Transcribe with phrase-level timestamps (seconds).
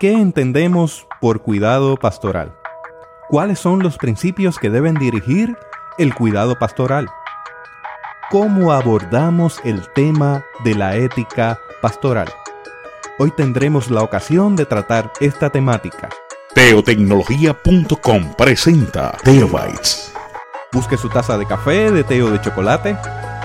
[0.00, 2.56] ¿Qué entendemos por cuidado pastoral?
[3.28, 5.58] ¿Cuáles son los principios que deben dirigir
[5.98, 7.06] el cuidado pastoral?
[8.30, 12.32] ¿Cómo abordamos el tema de la ética pastoral?
[13.18, 16.08] Hoy tendremos la ocasión de tratar esta temática.
[16.54, 20.14] Teotecnología.com presenta Teobytes.
[20.72, 22.96] Busque su taza de café, de té o de chocolate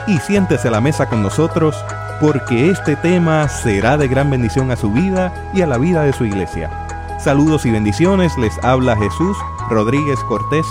[0.08, 1.76] y siéntese a la mesa con nosotros
[2.20, 6.14] porque este tema será de gran bendición a su vida y a la vida de
[6.14, 6.70] su iglesia.
[7.20, 9.38] Saludos y bendiciones, les habla Jesús
[9.70, 10.66] Rodríguez Cortés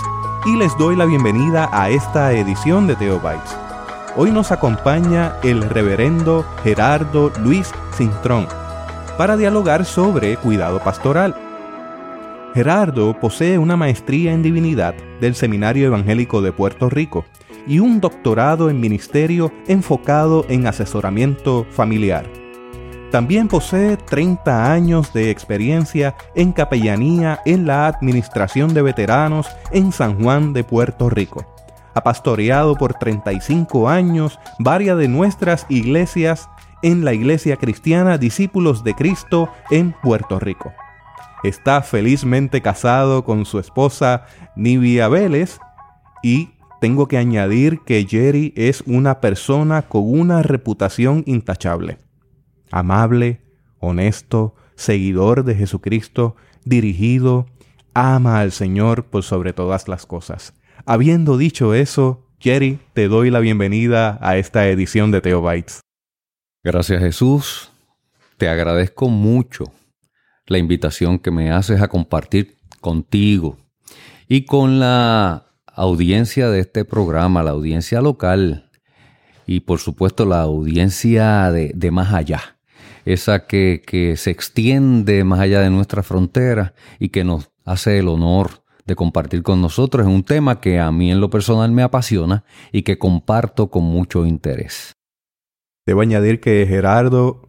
[0.45, 3.57] y les doy la bienvenida a esta edición de Teobytes.
[4.15, 8.47] Hoy nos acompaña el reverendo Gerardo Luis Cintrón
[9.17, 11.35] para dialogar sobre cuidado pastoral.
[12.53, 17.25] Gerardo posee una maestría en divinidad del Seminario Evangélico de Puerto Rico
[17.67, 22.25] y un doctorado en ministerio enfocado en asesoramiento familiar.
[23.11, 30.21] También posee 30 años de experiencia en capellanía en la Administración de Veteranos en San
[30.21, 31.45] Juan de Puerto Rico.
[31.93, 36.49] Ha pastoreado por 35 años varias de nuestras iglesias
[36.81, 40.73] en la Iglesia Cristiana Discípulos de Cristo en Puerto Rico.
[41.43, 45.59] Está felizmente casado con su esposa Nivia Vélez
[46.21, 46.54] y
[46.85, 51.97] tengo que añadir que Jerry es una persona con una reputación intachable.
[52.69, 53.41] Amable,
[53.79, 57.47] honesto, seguidor de Jesucristo, dirigido,
[57.95, 60.53] ama al Señor por sobre todas las cosas.
[60.85, 65.81] Habiendo dicho eso, Jerry, te doy la bienvenida a esta edición de Teobytes.
[66.63, 67.71] Gracias Jesús.
[68.37, 69.63] Te agradezco mucho
[70.45, 73.57] la invitación que me haces a compartir contigo
[74.27, 75.44] y con la
[75.75, 78.69] audiencia de este programa, la audiencia local
[79.45, 82.57] y por supuesto la audiencia de, más allá,
[83.05, 88.07] esa que, que se extiende más allá de nuestra frontera y que nos hace el
[88.07, 91.83] honor de compartir con nosotros en un tema que a mí en lo personal me
[91.83, 94.93] apasiona y que comparto con mucho interés.
[95.85, 97.41] Debo añadir que Gerardo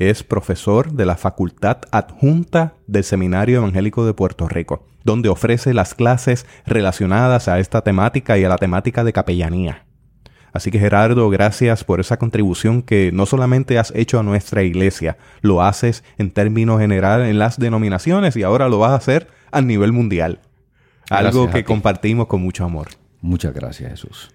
[0.00, 5.94] es profesor de la Facultad Adjunta del Seminario Evangélico de Puerto Rico, donde ofrece las
[5.94, 9.84] clases relacionadas a esta temática y a la temática de capellanía.
[10.54, 15.18] Así que Gerardo, gracias por esa contribución que no solamente has hecho a nuestra iglesia,
[15.42, 19.60] lo haces en términos generales en las denominaciones y ahora lo vas a hacer a
[19.60, 20.40] nivel mundial.
[21.10, 22.88] algo que compartimos con mucho amor.
[23.20, 24.30] Muchas gracias, Jesús.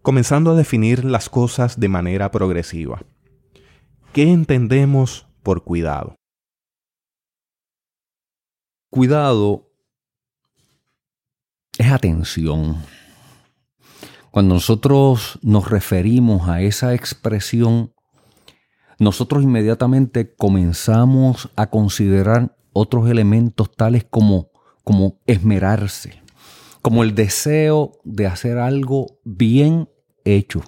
[0.00, 3.02] Comenzando a definir las cosas de manera progresiva.
[4.16, 6.16] ¿Qué entendemos por cuidado?
[8.88, 9.70] Cuidado
[11.76, 12.76] es atención.
[14.30, 17.92] Cuando nosotros nos referimos a esa expresión,
[18.98, 24.48] nosotros inmediatamente comenzamos a considerar otros elementos tales como,
[24.82, 26.22] como esmerarse,
[26.80, 29.90] como el deseo de hacer algo bien
[30.24, 30.62] hecho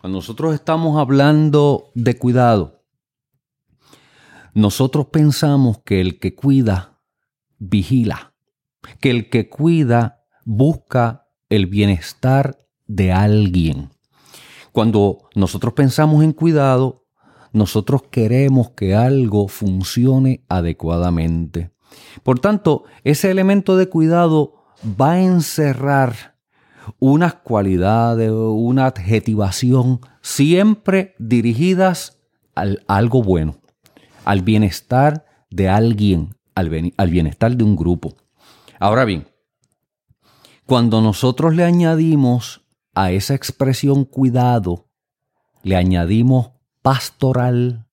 [0.00, 2.82] cuando nosotros estamos hablando de cuidado,
[4.54, 7.02] nosotros pensamos que el que cuida
[7.58, 8.32] vigila,
[8.98, 13.90] que el que cuida busca el bienestar de alguien.
[14.72, 17.04] Cuando nosotros pensamos en cuidado,
[17.52, 21.72] nosotros queremos que algo funcione adecuadamente.
[22.22, 24.54] Por tanto, ese elemento de cuidado
[24.98, 26.29] va a encerrar
[26.98, 32.18] unas cualidades, una adjetivación siempre dirigidas
[32.54, 33.60] al, algo bueno,
[34.24, 38.14] al bienestar de alguien, al, al bienestar de un grupo.
[38.78, 39.28] Ahora bien,
[40.66, 42.62] cuando nosotros le añadimos
[42.94, 44.88] a esa expresión cuidado,
[45.62, 46.52] le añadimos
[46.82, 47.86] pastoral,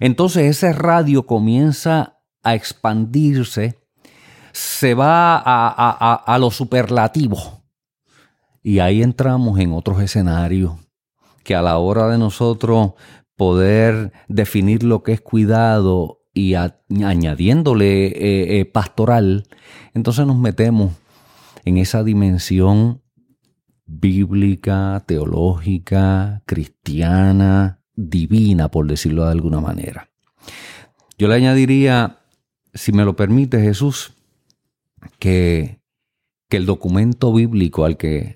[0.00, 3.78] entonces ese radio comienza a expandirse,
[4.52, 7.65] se va a, a, a lo superlativo
[8.66, 10.74] y ahí entramos en otros escenarios
[11.44, 12.94] que a la hora de nosotros
[13.36, 19.46] poder definir lo que es cuidado y añadiéndole eh, eh, pastoral,
[19.94, 20.94] entonces nos metemos
[21.64, 23.02] en esa dimensión
[23.84, 30.10] bíblica, teológica, cristiana, divina, por decirlo de alguna manera.
[31.16, 32.18] Yo le añadiría,
[32.74, 34.14] si me lo permite Jesús,
[35.20, 35.78] que,
[36.48, 38.35] que el documento bíblico al que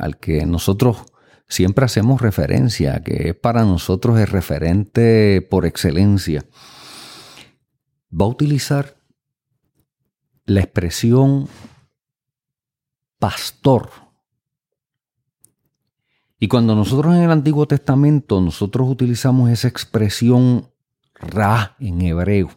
[0.00, 1.04] al que nosotros
[1.48, 6.44] siempre hacemos referencia, que es para nosotros el referente por excelencia,
[8.12, 8.96] va a utilizar
[10.46, 11.48] la expresión
[13.18, 13.90] pastor.
[16.38, 20.70] Y cuando nosotros en el Antiguo Testamento nosotros utilizamos esa expresión
[21.14, 22.50] ra en hebreo,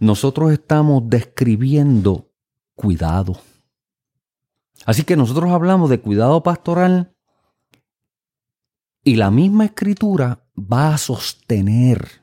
[0.00, 2.30] nosotros estamos describiendo
[2.74, 3.40] cuidado.
[4.86, 7.14] Así que nosotros hablamos de cuidado pastoral
[9.04, 12.22] y la misma escritura va a sostener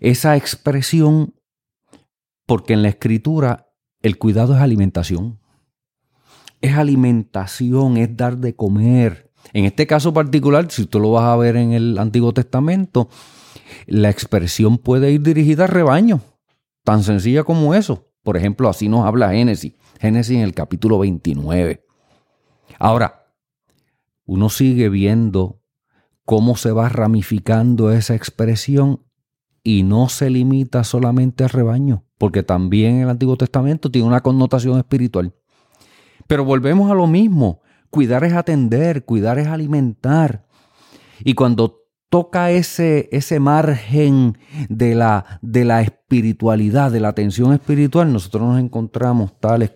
[0.00, 1.34] esa expresión
[2.46, 3.70] porque en la escritura
[4.02, 5.40] el cuidado es alimentación.
[6.60, 9.32] Es alimentación, es dar de comer.
[9.52, 13.08] En este caso particular, si tú lo vas a ver en el Antiguo Testamento,
[13.86, 16.20] la expresión puede ir dirigida al rebaño.
[16.84, 18.10] Tan sencilla como eso.
[18.22, 19.74] Por ejemplo, así nos habla Génesis.
[20.00, 21.84] Génesis en el capítulo 29.
[22.78, 23.32] Ahora,
[24.26, 25.60] uno sigue viendo
[26.24, 29.04] cómo se va ramificando esa expresión
[29.62, 34.78] y no se limita solamente al rebaño, porque también el Antiguo Testamento tiene una connotación
[34.78, 35.34] espiritual.
[36.26, 37.60] Pero volvemos a lo mismo,
[37.90, 40.46] cuidar es atender, cuidar es alimentar.
[41.20, 44.38] Y cuando toca ese, ese margen
[44.68, 49.72] de la, de la espiritualidad, de la atención espiritual, nosotros nos encontramos tales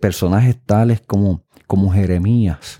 [0.00, 2.78] personajes tales como, como Jeremías,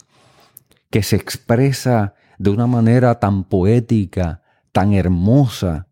[0.90, 5.88] que se expresa de una manera tan poética, tan hermosa,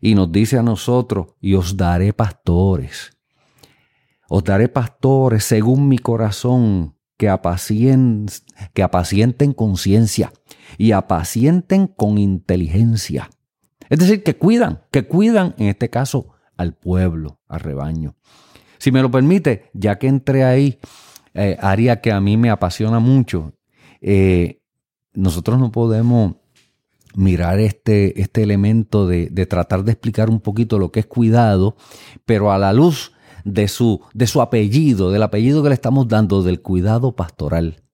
[0.00, 3.16] y nos dice a nosotros, y os daré pastores.
[4.28, 8.26] Os daré pastores según mi corazón, que, apacienten,
[8.74, 10.32] que apacienten conciencia
[10.76, 13.30] y apacienten con inteligencia.
[13.88, 18.16] Es decir, que cuidan, que cuidan en este caso al pueblo, al rebaño.
[18.82, 20.80] Si me lo permite, ya que entré ahí,
[21.34, 23.52] eh, área que a mí me apasiona mucho,
[24.00, 24.60] eh,
[25.12, 26.34] nosotros no podemos
[27.14, 31.76] mirar este, este elemento de, de, tratar de explicar un poquito lo que es cuidado,
[32.24, 33.12] pero a la luz
[33.44, 37.84] de su, de su apellido, del apellido que le estamos dando, del cuidado pastoral.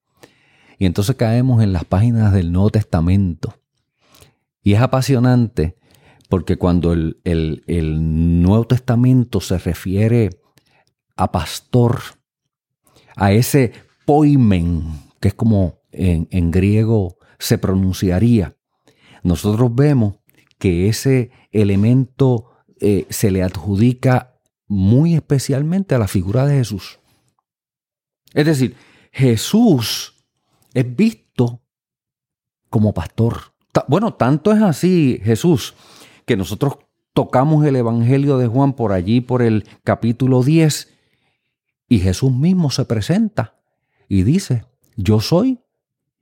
[0.79, 3.53] Y entonces caemos en las páginas del Nuevo Testamento.
[4.63, 5.77] Y es apasionante
[6.29, 10.31] porque cuando el, Nuevo Testamento se refiere
[11.19, 11.99] a pastor,
[13.17, 13.73] a ese
[14.05, 14.83] poimen,
[15.19, 18.55] que es como en, en griego se pronunciaría,
[19.21, 20.15] nosotros vemos
[20.57, 26.99] que ese elemento eh, se le adjudica muy especialmente a la figura de Jesús.
[28.33, 28.75] Es decir,
[29.11, 30.15] Jesús
[30.73, 31.61] es visto
[32.69, 33.53] como pastor.
[33.87, 35.73] Bueno, tanto es así Jesús
[36.25, 36.77] que nosotros
[37.13, 40.98] tocamos el Evangelio de Juan por allí, por el capítulo 10,
[41.89, 43.55] y Jesús mismo se presenta
[44.07, 44.65] y dice,
[44.95, 45.59] yo soy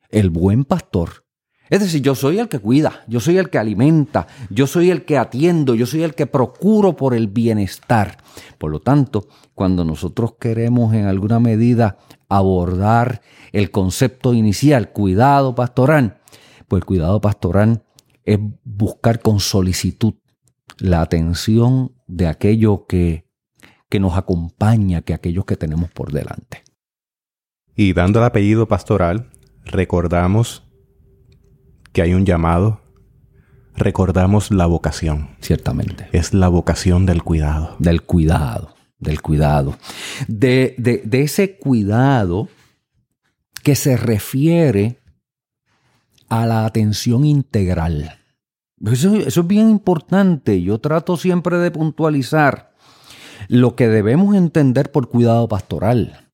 [0.10, 1.26] el buen pastor.
[1.70, 5.04] Es decir, yo soy el que cuida, yo soy el que alimenta, yo soy el
[5.04, 8.18] que atiendo, yo soy el que procuro por el bienestar.
[8.58, 11.98] Por lo tanto, cuando nosotros queremos en alguna medida
[12.30, 13.22] abordar
[13.52, 16.22] el concepto inicial, cuidado pastoral,
[16.70, 17.84] pues cuidado pastoral
[18.24, 20.14] es buscar con solicitud
[20.78, 23.27] la atención de aquello que,
[23.90, 26.64] que nos acompaña, que aquellos que tenemos por delante.
[27.76, 29.30] Y dando el apellido pastoral,
[29.64, 30.64] recordamos
[31.94, 32.82] que hay un llamado,
[33.76, 35.30] recordamos la vocación.
[35.42, 36.10] Ciertamente.
[36.12, 37.76] Es la vocación del cuidado.
[37.80, 39.78] Del cuidado, del cuidado.
[40.28, 42.50] De, de, ese cuidado
[43.64, 45.00] que se refiere
[46.30, 48.20] a la atención integral.
[48.86, 50.62] Eso, eso, es bien importante.
[50.62, 52.74] Yo trato siempre de puntualizar
[53.48, 56.30] lo que debemos entender por cuidado pastoral.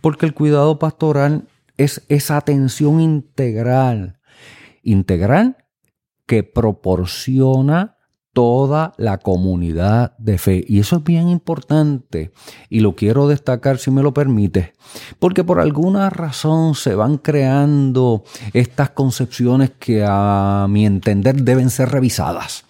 [0.00, 4.16] Porque el cuidado pastoral es esa atención integral
[4.86, 5.56] integral
[6.26, 7.96] que proporciona
[8.32, 10.64] toda la comunidad de fe.
[10.66, 12.32] Y eso es bien importante
[12.68, 14.74] y lo quiero destacar si me lo permite,
[15.18, 21.88] porque por alguna razón se van creando estas concepciones que a mi entender deben ser
[21.90, 22.64] revisadas.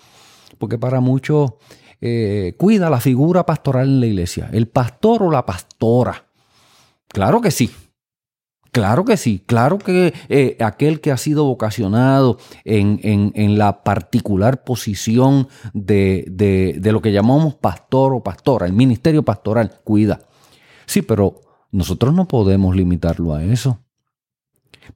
[0.58, 1.54] Porque para muchos
[2.00, 6.26] eh, cuida la figura pastoral en la iglesia, el pastor o la pastora.
[7.08, 7.70] Claro que sí,
[8.76, 15.48] Claro que sí, claro que eh, aquel que ha sido vocacionado en, la particular posición
[15.72, 20.20] de, de, lo que llamamos pastor o pastora, el ministerio pastoral, cuida.
[20.84, 23.78] Sí, pero nosotros no podemos limitarlo a eso,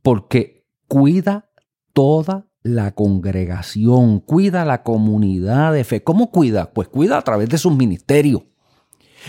[0.02, 1.50] porque cuida
[1.94, 6.02] toda la congregación, cuida la comunidad de fe.
[6.02, 6.72] ¿Cómo cuida?
[6.72, 8.42] Pues cuida a través de sus ministerios.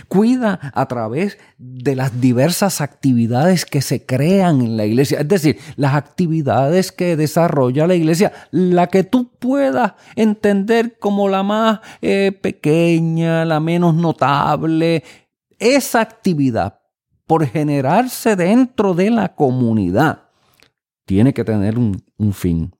[0.07, 5.59] Cuida a través de las diversas actividades que se crean en la iglesia, es decir,
[5.75, 12.31] las actividades que desarrolla la iglesia, la que tú puedas entender como la más eh,
[12.41, 15.03] pequeña, la menos notable,
[15.59, 16.79] esa actividad
[17.27, 20.23] por generarse dentro de la comunidad
[21.05, 22.71] tiene que tener un fin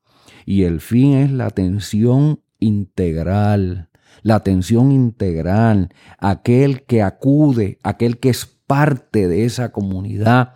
[0.45, 3.89] y el fin es la atención integral
[4.23, 10.53] la atención integral, aquel que acude, aquel que es parte de esa comunidad,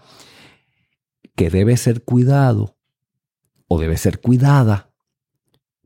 [1.36, 2.78] que debe ser cuidado
[3.68, 4.94] o debe ser cuidada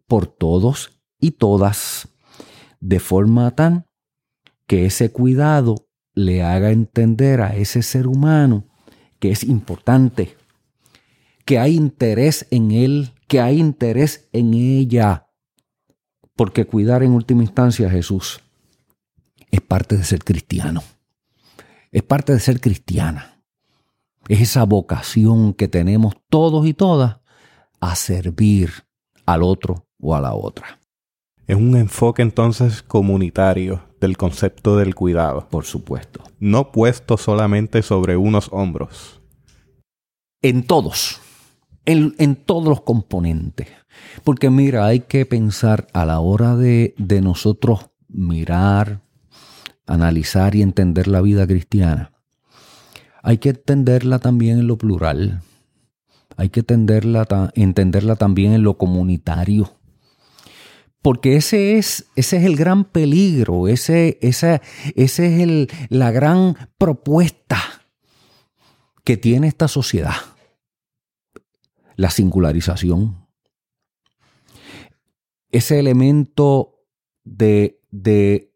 [0.08, 2.10] por todos y todas,
[2.80, 3.86] de forma tan
[4.68, 8.68] que ese cuidado le haga entender a ese ser humano
[9.20, 10.38] que es importante,
[11.46, 15.28] que hay interés en él, que hay interés en ella.
[16.36, 18.42] Porque cuidar en última instancia a Jesús
[19.52, 20.84] es parte de ser cristiano.
[21.92, 23.42] Es parte de ser cristiana.
[24.28, 27.20] Es esa vocación que tenemos todos y todas
[27.80, 28.72] a servir
[29.26, 30.80] al otro o a la otra.
[31.48, 35.48] Es un enfoque entonces comunitario del concepto del cuidado.
[35.50, 36.24] Por supuesto.
[36.40, 39.22] No puesto solamente sobre unos hombros.
[40.42, 41.22] En todos.
[41.86, 43.68] En, todos los componentes.
[44.24, 49.02] Porque mira, hay que pensar a la hora de, de nosotros mirar,
[49.88, 52.12] analizar y entender la vida cristiana.
[53.24, 55.42] Hay que entenderla también en lo plural.
[56.38, 59.80] Hay que entenderla, entenderla también en lo comunitario
[61.02, 64.62] porque ese es, ese es el gran peligro, ese, esa,
[64.96, 67.58] es el, la gran propuesta
[69.04, 70.16] que tiene esta sociedad.
[72.00, 73.28] La singularización.
[75.52, 76.86] Ese elemento
[77.24, 78.54] de, de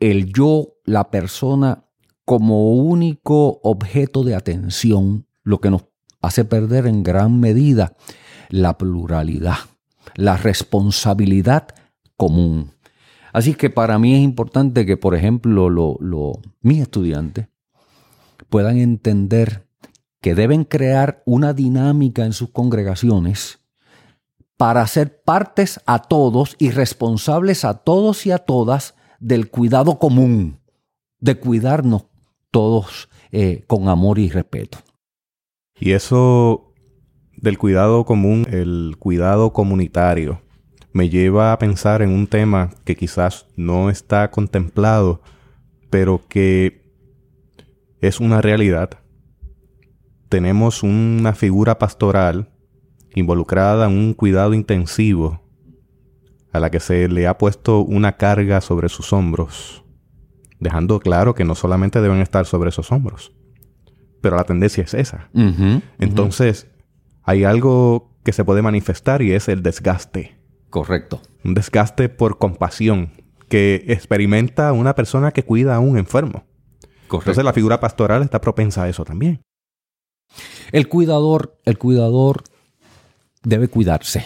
[0.00, 1.84] el yo, la persona,
[2.24, 5.86] como único objeto de atención, lo que nos
[6.20, 7.96] hace perder en gran medida
[8.50, 9.58] la pluralidad
[10.14, 11.68] la responsabilidad
[12.16, 12.72] común.
[13.32, 15.98] Así que para mí es importante que, por ejemplo,
[16.62, 17.48] mis estudiantes
[18.48, 19.65] puedan entender
[20.20, 23.60] que deben crear una dinámica en sus congregaciones
[24.56, 30.60] para ser partes a todos y responsables a todos y a todas del cuidado común,
[31.20, 32.06] de cuidarnos
[32.50, 34.78] todos eh, con amor y respeto.
[35.78, 36.72] Y eso
[37.36, 40.40] del cuidado común, el cuidado comunitario,
[40.92, 45.20] me lleva a pensar en un tema que quizás no está contemplado,
[45.90, 46.90] pero que
[48.00, 48.90] es una realidad.
[50.36, 52.50] Tenemos una figura pastoral
[53.14, 55.40] involucrada en un cuidado intensivo
[56.52, 59.82] a la que se le ha puesto una carga sobre sus hombros,
[60.60, 63.32] dejando claro que no solamente deben estar sobre esos hombros,
[64.20, 65.30] pero la tendencia es esa.
[65.98, 66.70] Entonces,
[67.22, 70.36] hay algo que se puede manifestar y es el desgaste.
[70.68, 71.22] Correcto.
[71.46, 73.10] Un desgaste por compasión
[73.48, 76.44] que experimenta una persona que cuida a un enfermo.
[77.08, 77.30] Correcto.
[77.30, 79.40] Entonces la figura pastoral está propensa a eso también.
[80.72, 82.44] El cuidador, el cuidador
[83.42, 84.24] debe cuidarse.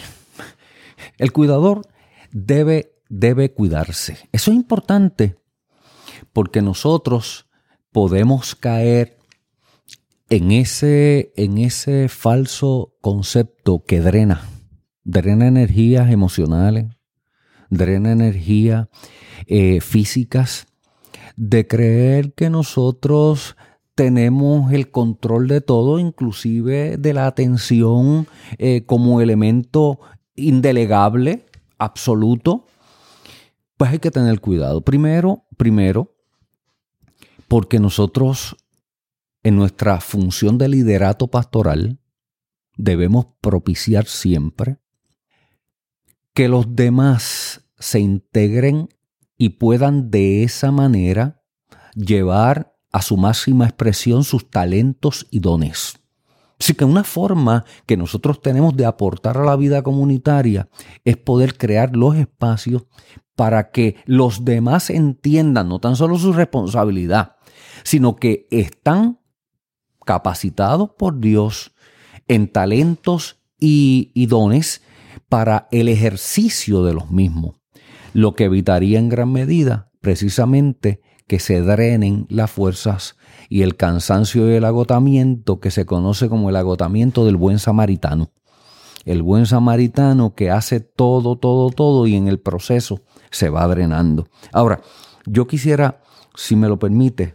[1.17, 1.87] El cuidador
[2.31, 4.17] debe, debe cuidarse.
[4.31, 5.35] Eso es importante
[6.33, 7.47] porque nosotros
[7.91, 9.17] podemos caer
[10.29, 14.47] en ese, en ese falso concepto que drena,
[15.03, 16.85] drena energías emocionales,
[17.69, 18.87] drena energías
[19.47, 20.67] eh, físicas,
[21.35, 23.57] de creer que nosotros
[23.95, 29.99] tenemos el control de todo, inclusive de la atención eh, como elemento
[30.35, 31.45] indelegable,
[31.77, 32.65] absoluto,
[33.77, 34.81] pues hay que tener cuidado.
[34.81, 36.15] Primero, primero,
[37.47, 38.55] porque nosotros
[39.43, 41.99] en nuestra función de liderato pastoral
[42.77, 44.77] debemos propiciar siempre
[46.33, 48.89] que los demás se integren
[49.37, 51.43] y puedan de esa manera
[51.95, 55.99] llevar a su máxima expresión sus talentos y dones.
[56.59, 60.69] Así que una forma que nosotros tenemos de aportar a la vida comunitaria
[61.03, 62.83] es poder crear los espacios
[63.35, 67.37] para que los demás entiendan no tan solo su responsabilidad,
[67.83, 69.19] sino que están
[70.05, 71.73] capacitados por Dios
[72.27, 74.83] en talentos y, dones
[75.29, 77.55] para el ejercicio de los mismos,
[78.13, 83.15] lo que evitaría en gran medida precisamente que se drenen las fuerzas
[83.47, 88.33] y el cansancio y el agotamiento que se conoce como el agotamiento del buen samaritano.
[89.05, 94.27] El buen samaritano que hace todo, todo, todo y en el proceso se va drenando.
[94.51, 94.81] Ahora,
[95.25, 96.01] yo quisiera,
[96.35, 97.31] si me lo permite,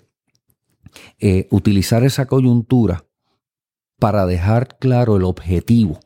[1.19, 3.07] eh, utilizar esa coyuntura
[3.99, 6.01] para dejar claro el objetivo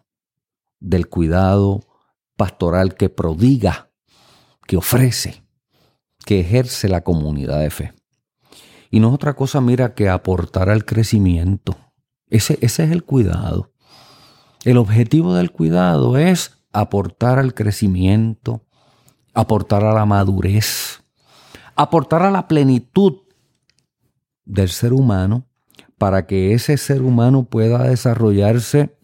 [0.78, 1.80] del cuidado
[2.36, 3.90] pastoral que prodiga,
[4.68, 5.42] que ofrece,
[6.24, 7.92] que ejerce la comunidad de fe.
[8.90, 11.76] Y no es otra cosa, mira, que aportar al crecimiento.
[12.28, 13.72] Ese, ese es el cuidado.
[14.64, 18.66] El objetivo del cuidado es aportar al crecimiento
[19.34, 21.02] aportar a la madurez,
[21.76, 23.18] aportar a la plenitud
[24.44, 25.46] del ser humano
[25.98, 28.96] para que ese ser humano pueda desarrollarse,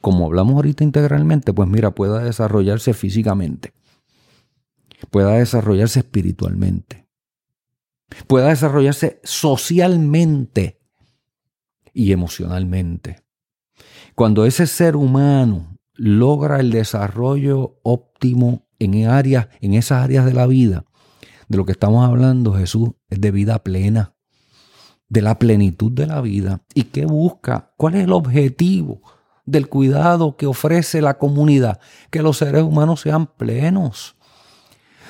[0.00, 3.72] como hablamos ahorita integralmente, pues mira, pueda desarrollarse físicamente,
[5.10, 7.08] pueda desarrollarse espiritualmente,
[8.26, 10.80] pueda desarrollarse socialmente
[11.92, 13.24] y emocionalmente.
[14.14, 20.46] Cuando ese ser humano logra el desarrollo óptimo en áreas, en esas áreas de la
[20.46, 20.84] vida,
[21.48, 24.14] de lo que estamos hablando, Jesús, es de vida plena,
[25.08, 26.62] de la plenitud de la vida.
[26.74, 27.72] ¿Y qué busca?
[27.76, 29.02] ¿Cuál es el objetivo
[29.46, 31.80] del cuidado que ofrece la comunidad?
[32.10, 34.17] Que los seres humanos sean plenos.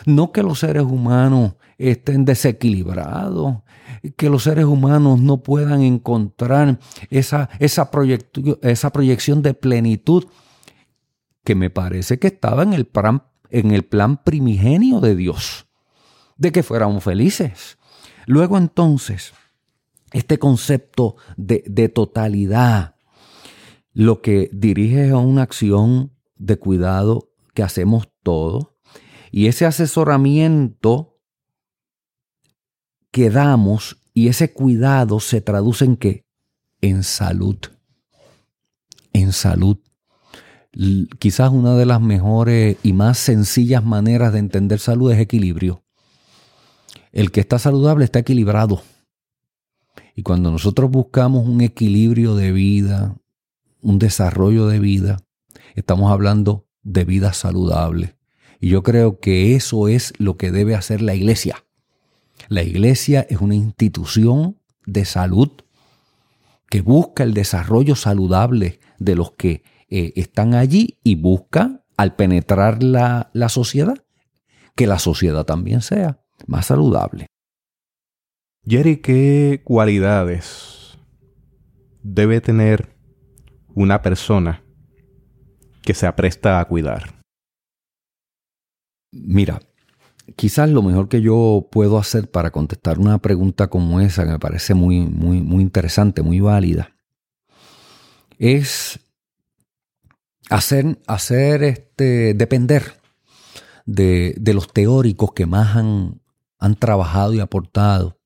[0.09, 3.59] No que los seres humanos estén desequilibrados,
[4.17, 6.79] que los seres humanos no puedan encontrar
[7.11, 10.25] esa, esa, proyección de plenitud
[11.45, 15.67] que me parece que estaba en el, plan, en el plan primigenio de Dios,
[16.39, 17.77] de que fuéramos felices.
[18.25, 19.35] Luego entonces,
[20.13, 22.97] este concepto de, de totalidad,
[23.93, 28.69] lo que dirige a una acción de cuidado que hacemos todos,
[29.31, 31.19] y ese asesoramiento
[33.11, 36.27] que damos y ese cuidado se traduce en qué?
[36.81, 37.59] En salud.
[39.13, 39.79] En salud.
[41.19, 45.85] Quizás una de las mejores y más sencillas maneras de entender salud es equilibrio.
[47.13, 48.83] El que está saludable está equilibrado.
[50.15, 53.17] Y cuando nosotros buscamos un equilibrio de vida,
[53.81, 55.19] un desarrollo de vida,
[55.75, 58.18] estamos hablando de vida saludable.
[58.61, 61.65] Y yo creo que eso es lo que debe hacer la iglesia.
[62.49, 65.51] La iglesia es una institución de salud
[66.71, 72.83] que busca el desarrollo saludable de los que eh, están allí y busca, al penetrar
[72.83, 74.05] la, la sociedad,
[74.77, 77.27] que la sociedad también sea más saludable.
[78.65, 80.99] Jerry, ¿qué cualidades
[82.03, 82.95] debe tener
[83.75, 84.63] una persona
[85.83, 87.18] que se apresta a cuidar?
[89.11, 89.61] Mira,
[90.37, 94.39] quizás lo mejor que yo puedo hacer para contestar una pregunta como esa, que me
[94.39, 96.95] parece muy, muy, muy interesante, muy válida,
[98.39, 99.01] es
[100.51, 103.01] hacer, hacer este, depender
[103.87, 106.21] de, de los teóricos que más han,
[106.59, 108.19] han trabajado y aportado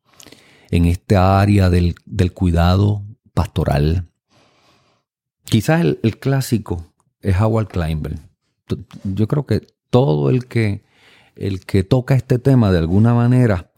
[0.73, 1.95] en esta área del,
[2.33, 4.09] cuidado pastoral.
[5.45, 8.19] Quizás el, clásico es Howard Kleinberg.
[9.05, 10.83] Yo creo que todo el que,
[11.37, 13.73] el que toca este tema de alguna manera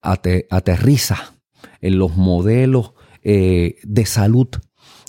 [0.00, 1.34] aterriza
[1.80, 4.48] en los modelos eh, de salud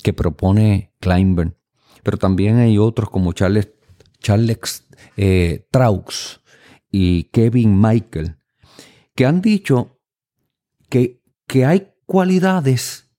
[0.03, 1.57] que propone Kleinberg.
[2.03, 3.71] Pero también hay otros como Charles,
[4.19, 4.85] Charles
[5.17, 6.41] eh, Traux
[6.91, 8.35] y Kevin Michael,
[9.15, 9.97] que han dicho
[10.89, 13.09] que que hay cualidades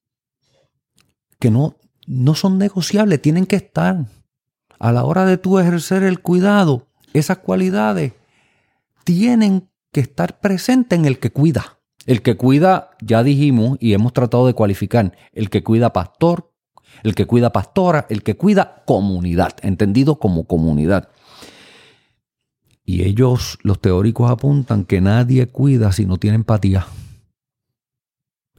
[1.38, 4.06] que no, no son negociables, tienen que estar.
[4.78, 8.12] A la hora de tú ejercer el cuidado, esas cualidades
[9.04, 11.78] tienen que estar presentes en el que cuida.
[12.06, 16.52] El que cuida, ya dijimos y hemos tratado de cualificar, el que cuida pastor,
[17.04, 21.08] el que cuida pastora, el que cuida comunidad, entendido como comunidad.
[22.84, 26.86] Y ellos, los teóricos, apuntan que nadie cuida si no tiene empatía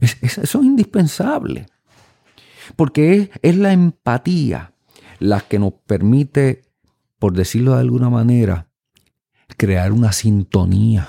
[0.04, 1.66] eso es indispensable.
[2.76, 4.72] Porque es, la empatía
[5.18, 6.63] la que nos permite,
[7.24, 8.68] por decirlo de alguna manera,
[9.56, 11.08] crear una sintonía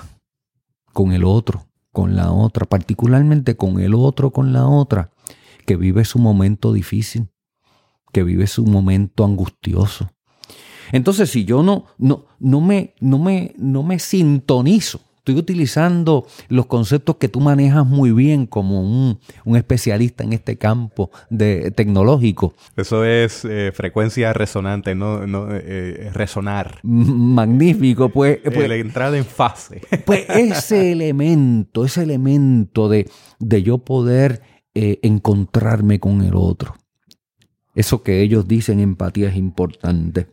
[0.94, 5.10] con el otro, con la otra, particularmente con el otro, con la otra,
[5.66, 7.28] que vive su momento difícil,
[8.14, 10.08] que vive su momento angustioso.
[10.90, 16.66] Entonces, si yo no, no, no, me, no, me, no me sintonizo Estoy utilizando los
[16.66, 19.18] conceptos que tú manejas muy bien como un,
[19.56, 22.54] especialista en este campo de, tecnológico.
[22.76, 26.78] Eso es eh, frecuencia resonante, no, no eh, resonar.
[26.84, 28.68] Magnífico, pues, pues.
[28.68, 29.80] La entrada en fase.
[30.06, 33.10] Pues ese elemento, ese elemento de,
[33.40, 34.42] de yo poder
[34.76, 36.76] eh, encontrarme con el otro.
[37.74, 40.28] Eso que ellos dicen empatía es importante.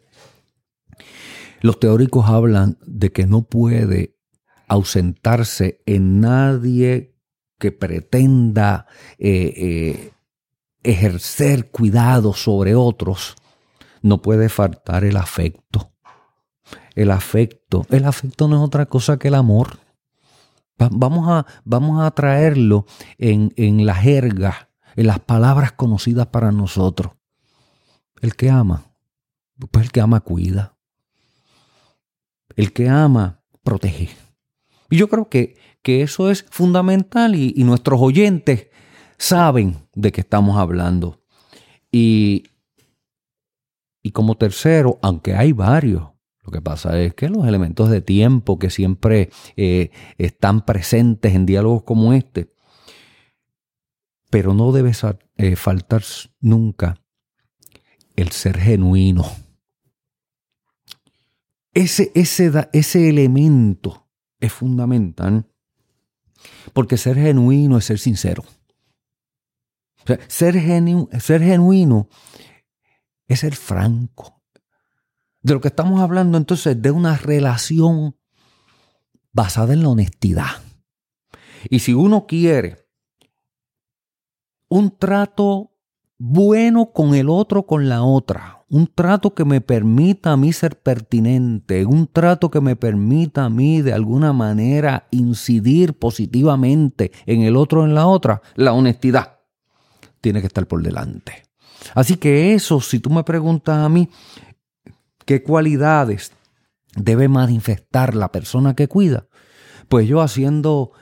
[1.61, 4.12] Los teóricos hablan de que no puede
[4.73, 7.15] ausentarse en nadie
[7.59, 8.87] que pretenda
[9.19, 10.13] eh, eh,
[10.81, 13.35] ejercer cuidado sobre otros,
[14.01, 15.91] no puede faltar el afecto.
[16.95, 19.79] El afecto, el afecto no es otra cosa que el amor.
[20.77, 22.85] vamos, a, vamos a traerlo
[23.17, 27.13] en, en la jerga, en las palabras conocidas para nosotros.
[28.21, 28.85] El que ama,
[29.71, 30.77] pues el que ama cuida.
[32.55, 34.09] El que ama, protege.
[34.93, 38.67] Y yo creo que, que eso es fundamental y, nuestros oyentes
[39.17, 41.19] saben de qué estamos hablando.
[41.91, 42.43] Y,
[44.03, 46.09] y como tercero, aunque hay varios,
[46.43, 51.47] lo que pasa es que los elementos de tiempo que siempre eh, están presentes en
[51.47, 52.53] diálogos como este,
[54.29, 54.91] pero no debe
[55.37, 56.03] eh, faltar
[56.39, 57.01] nunca
[58.15, 59.25] el ser genuino.
[61.73, 64.02] Ese, ese, ese elemento
[64.45, 65.47] es fundamental
[66.73, 68.43] porque ser genuino es ser sincero.
[70.27, 70.55] ser,
[71.19, 72.09] ser genuino
[73.27, 74.41] es ser franco.
[75.41, 78.17] De lo que estamos hablando entonces de una relación
[79.31, 80.61] basada en la honestidad.
[81.69, 82.87] Y si uno quiere
[84.67, 85.71] un trato
[86.17, 90.81] bueno con el otro, con la otra, un trato que me permita a mí ser
[90.81, 97.55] pertinente, un trato que me permita a mí de alguna manera incidir positivamente en el
[97.55, 99.41] otro, en la otra, la honestidad
[100.21, 101.43] tiene que estar por delante.
[101.93, 104.09] Así que eso, si tú me preguntas a mí,
[105.23, 106.31] ¿qué cualidades
[106.95, 109.27] debe manifestar la persona que cuida?
[109.87, 110.93] Pues yo haciendo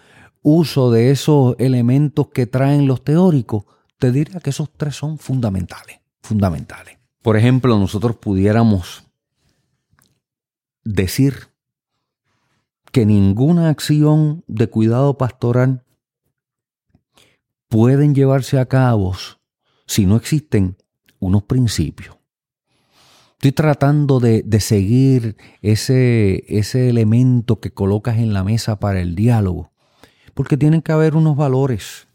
[0.41, 3.63] uso de esos elementos que traen los teóricos,
[3.97, 7.01] te diría que esos tres son fundamentales, fundamentales.
[7.21, 9.03] Por ejemplo, nosotros pudiéramos
[10.84, 11.49] decir
[12.91, 15.84] que ninguna acción de cuidado pastoral
[17.69, 19.15] pueden llevarse a cabo
[19.86, 20.77] si no existen
[21.19, 22.17] unos principios.
[23.34, 29.71] Estoy tratando de, seguir ese, ese elemento que colocas en la mesa para el diálogo,
[30.34, 32.07] porque tienen que haber unos valores.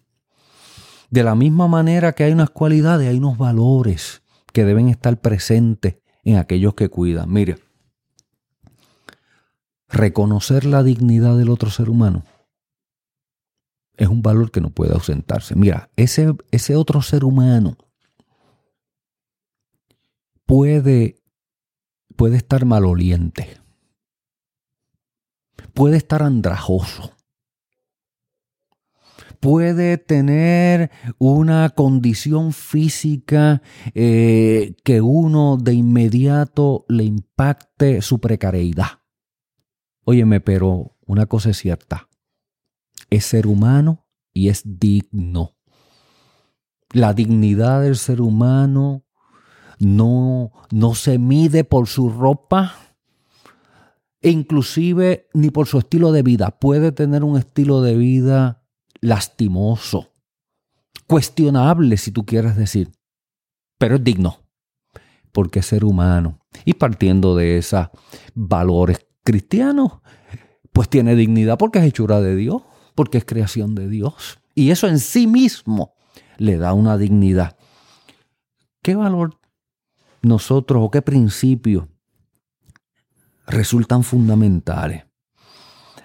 [1.10, 4.22] De la misma manera que hay unas cualidades, hay unos valores
[4.56, 7.30] que deben estar presentes en aquellos que cuidan.
[7.30, 7.58] Mire,
[9.86, 12.24] reconocer la dignidad del otro ser humano
[13.98, 15.54] es un valor que no puede ausentarse.
[15.56, 17.76] Mira, ese, ese otro ser humano
[20.46, 21.20] puede,
[22.16, 23.60] puede estar maloliente,
[25.74, 27.14] puede estar andrajoso,
[29.46, 33.62] puede tener una condición física
[33.94, 39.02] eh, que uno de inmediato le impacte su precariedad.
[40.04, 42.08] Óyeme, pero una cosa es cierta,
[43.08, 45.52] es ser humano y es digno.
[46.90, 49.04] La dignidad del ser humano
[49.78, 52.74] no, no se mide por su ropa,
[54.20, 56.58] e inclusive ni por su estilo de vida.
[56.58, 58.65] Puede tener un estilo de vida
[59.06, 60.12] lastimoso,
[61.06, 62.90] cuestionable si tú quieres decir,
[63.78, 64.40] pero es digno,
[65.30, 66.40] porque es ser humano.
[66.64, 67.86] Y partiendo de esos
[68.34, 70.00] valores cristianos,
[70.72, 72.62] pues tiene dignidad porque es hechura de Dios
[72.96, 74.40] porque es creación de Dios.
[74.56, 75.94] Y eso en sí mismo
[76.38, 77.56] le da una dignidad.
[78.82, 79.38] ¿Qué valor
[80.22, 81.86] nosotros o qué principios
[83.46, 85.04] resultan fundamentales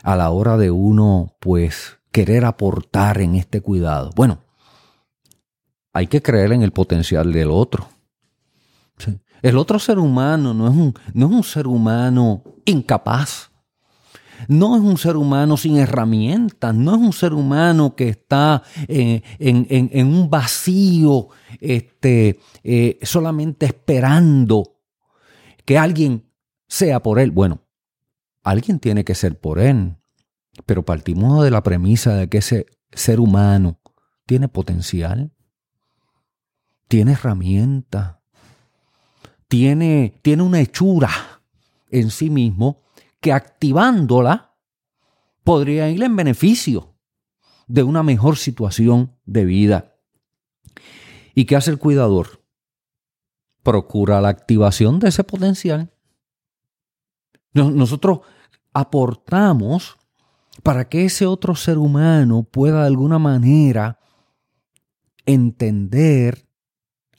[0.04, 4.12] a la hora de uno, pues, querer aportar en este cuidado?
[4.16, 4.40] Bueno,
[5.94, 7.90] hay que creer en el potencial del otro.
[9.42, 13.52] El otro ser humano no es un, no es un ser humano incapaz
[14.48, 20.08] no es un ser humano sin herramientas, no es un ser humano que está en,
[20.08, 24.78] un vacío este, eh, solamente esperando
[25.66, 26.26] que alguien
[26.68, 27.32] sea por él.
[27.32, 27.62] Bueno,
[28.44, 29.96] alguien tiene que ser por él,
[30.66, 33.80] pero partimos de la premisa de que ese ser humano
[34.26, 35.32] tiene potencial,
[36.88, 38.18] tiene herramientas,
[39.48, 41.10] tiene, tiene una hechura
[41.90, 42.84] en sí mismo
[43.20, 44.56] que activándola
[45.44, 46.96] podría irle en beneficio
[47.68, 49.96] de una mejor situación de vida.
[51.34, 52.44] ¿Y qué hace el cuidador?
[53.64, 55.94] Procura la activación de ese potencial.
[57.54, 58.22] Nosotros
[58.74, 59.98] aportamos
[60.64, 64.00] para que ese otro ser humano pueda de alguna manera
[65.26, 66.48] entender,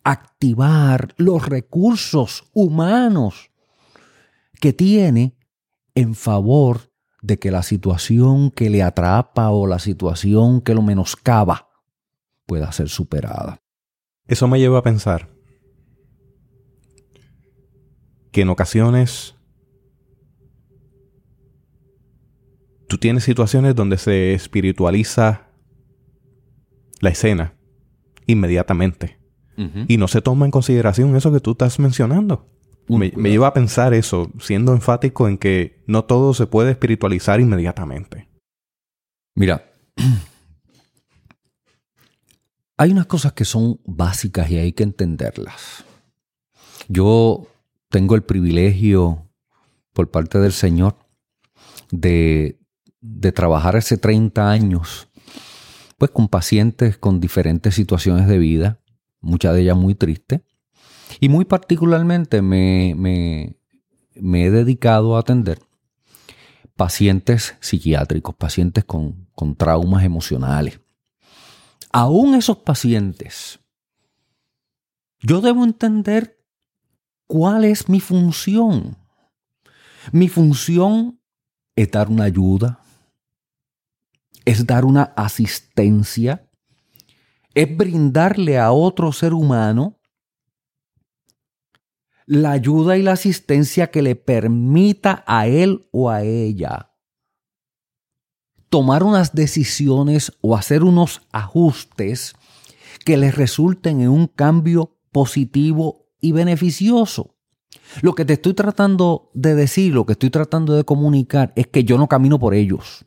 [0.04, 3.50] activar los recursos humanos
[4.60, 5.36] que tiene
[5.94, 6.92] en favor
[7.22, 11.68] de que la situación que le atrapa o la situación que lo menoscaba
[12.46, 13.62] pueda ser superada.
[14.26, 15.28] Eso me lleva a pensar
[18.32, 19.36] que en ocasiones
[22.92, 25.48] tú tienes situaciones donde se espiritualiza
[27.00, 27.54] la escena
[28.26, 29.18] inmediatamente
[29.88, 32.50] y no se toma en consideración eso que tú estás mencionando.
[32.88, 38.28] me, lleva a pensar eso, siendo enfático en que no todo se puede espiritualizar inmediatamente.
[39.36, 39.72] Mira,
[42.76, 45.86] hay unas cosas que son básicas y hay que entenderlas.
[46.88, 47.46] Yo
[47.88, 49.30] tengo el privilegio
[49.94, 50.98] por parte del Señor
[51.90, 52.58] de,
[53.02, 55.08] de trabajar hace 30 años
[55.98, 58.80] pues con pacientes con diferentes situaciones de vida,
[59.20, 60.40] muchas de ellas muy tristes,
[61.20, 65.60] y muy particularmente me, me, he dedicado a atender
[66.74, 70.80] pacientes psiquiátricos, pacientes con, con traumas emocionales.
[71.92, 73.60] Aún esos pacientes,
[75.20, 76.36] yo debo entender
[77.28, 78.96] cuál es mi función.
[80.10, 81.20] Mi función
[81.76, 82.81] es dar una ayuda,
[84.44, 86.48] es dar una asistencia,
[87.54, 89.98] es brindarle a otro ser humano
[92.26, 96.92] la ayuda y la asistencia que le permita a él o a ella
[98.72, 102.34] tomar unas decisiones o hacer unos ajustes
[103.04, 107.36] que les resulten en un cambio positivo y beneficioso.
[108.00, 111.84] Lo que te estoy tratando de decir, lo que estoy tratando de comunicar es que
[111.84, 113.04] yo no camino por ellos.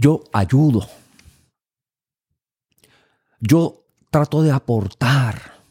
[0.00, 0.88] Yo ayudo.
[3.38, 5.62] Yo trato de aportar,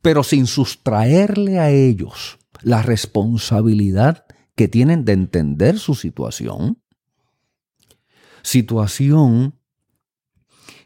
[0.00, 4.24] pero sin sustraerle a ellos la responsabilidad
[4.56, 6.82] que tienen de entender su situación.
[8.42, 9.60] Situación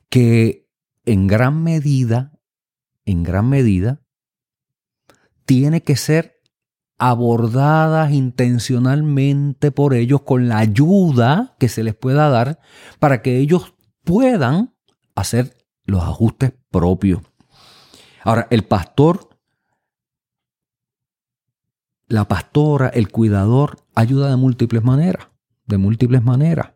[0.09, 0.69] que
[1.05, 2.37] en gran medida,
[3.05, 4.03] en gran medida,
[5.45, 6.42] tiene que ser
[7.05, 12.61] abordadas intencionalmente por ellos con la ayuda que se les pueda dar
[13.01, 14.73] para que ellos puedan
[15.17, 17.21] hacer los ajustes propios.
[18.23, 19.37] Ahora, el pastor,
[22.07, 25.27] la pastora, el cuidador, ayuda de múltiples maneras,
[25.67, 26.75] de múltiples maneras.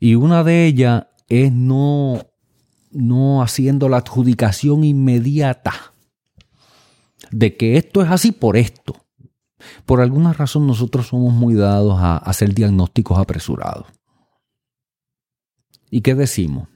[0.00, 2.30] Y una de ellas es no,
[2.92, 5.92] no haciendo la adjudicación inmediata
[7.30, 8.94] de que esto es así por esto.
[9.84, 13.86] Por alguna razón nosotros somos muy dados a hacer diagnósticos apresurados.
[15.90, 16.68] ¿Y qué decimos?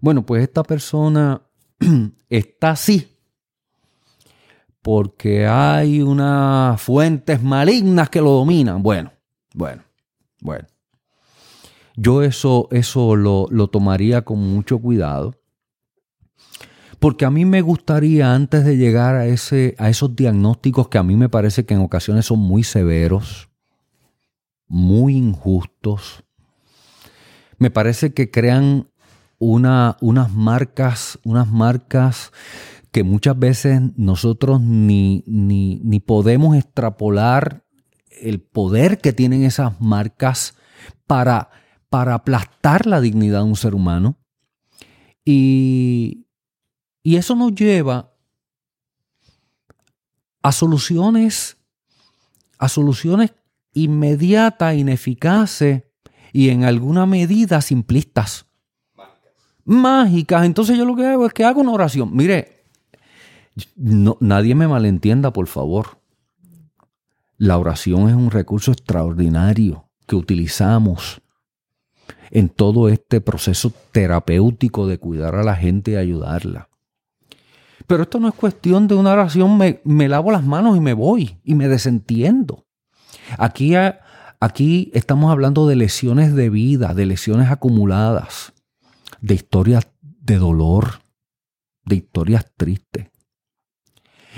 [0.00, 1.42] Bueno, pues esta persona
[2.28, 3.16] está así
[4.86, 8.82] porque hay unas fuentes malignas que lo dominan.
[8.84, 9.12] Bueno,
[9.52, 9.82] bueno,
[10.40, 10.66] bueno.
[11.96, 15.34] Yo eso, eso lo, lo tomaría con mucho cuidado
[16.98, 21.02] porque a mí me gustaría, antes de llegar a, ese, a esos diagnósticos que a
[21.02, 23.48] mí me parece que en ocasiones son muy severos,
[24.66, 26.24] muy injustos,
[27.58, 28.90] me parece que crean
[29.38, 32.32] una, unas marcas, unas marcas
[32.92, 37.64] que muchas veces nosotros ni, ni, ni podemos extrapolar
[38.22, 40.54] el poder que tienen esas marcas
[41.06, 41.50] para,
[41.90, 44.18] para aplastar la dignidad de un ser humano.
[45.24, 46.25] Y,
[47.06, 48.10] y eso nos lleva
[50.42, 51.56] a soluciones,
[52.58, 53.32] a soluciones
[53.74, 55.84] inmediatas, ineficaces
[56.32, 58.46] y en alguna medida simplistas.
[59.64, 60.46] Mágicas.
[60.46, 62.10] Entonces yo lo que hago es que hago una oración.
[62.12, 62.64] Mire,
[63.76, 66.00] no, nadie me malentienda, por favor.
[67.36, 71.22] La oración es un recurso extraordinario que utilizamos
[72.32, 76.68] en todo este proceso terapéutico de cuidar a la gente y ayudarla.
[77.86, 81.38] Pero esto no es cuestión de una oración, me, lavo las manos y me voy
[81.44, 82.66] y me desentiendo.
[83.38, 83.74] Aquí,
[84.40, 88.52] aquí estamos hablando de lesiones de vida, de lesiones acumuladas,
[89.20, 91.00] de historias de dolor,
[91.84, 93.08] de historias tristes.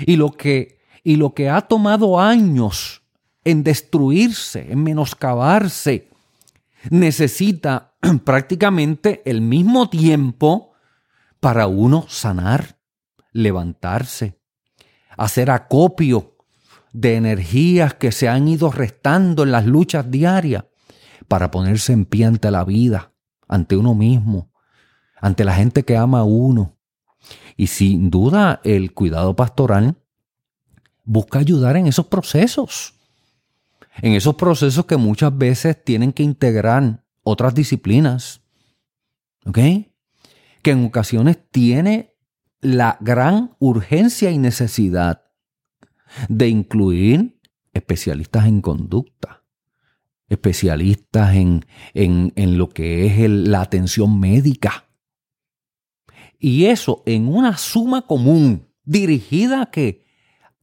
[0.05, 3.03] Y lo que, y lo que ha tomado años
[3.43, 6.09] en destruirse, en menoscabarse,
[6.91, 10.73] necesita prácticamente el mismo tiempo
[11.39, 12.78] para uno sanar
[13.31, 14.39] levantarse,
[15.17, 16.35] hacer acopio
[16.93, 20.65] de energías que se han ido restando en las luchas diarias
[21.27, 23.13] para ponerse en pie ante la vida,
[23.47, 24.51] ante uno mismo,
[25.21, 26.77] ante la gente que ama a uno.
[27.55, 29.97] Y sin duda el cuidado pastoral
[31.03, 32.95] busca ayudar en esos procesos,
[34.01, 38.41] en esos procesos que muchas veces tienen que integrar otras disciplinas,
[39.45, 39.57] ¿ok?
[40.61, 42.15] Que en ocasiones tiene
[42.61, 45.23] la gran urgencia y necesidad
[46.27, 47.39] de incluir
[47.73, 49.43] especialistas en conducta,
[50.27, 54.89] especialistas en, en, lo que es la atención médica.
[56.37, 60.05] Y eso en una suma común, dirigida a que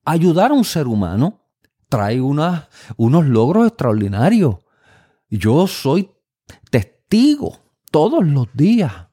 [0.04, 1.46] ayudar a un ser humano
[1.88, 4.56] trae unos logros extraordinarios.
[5.30, 6.10] Yo soy
[6.70, 7.58] testigo
[7.90, 9.08] todos los días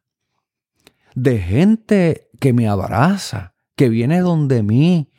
[1.16, 5.10] de gente que me abraza, que viene donde mí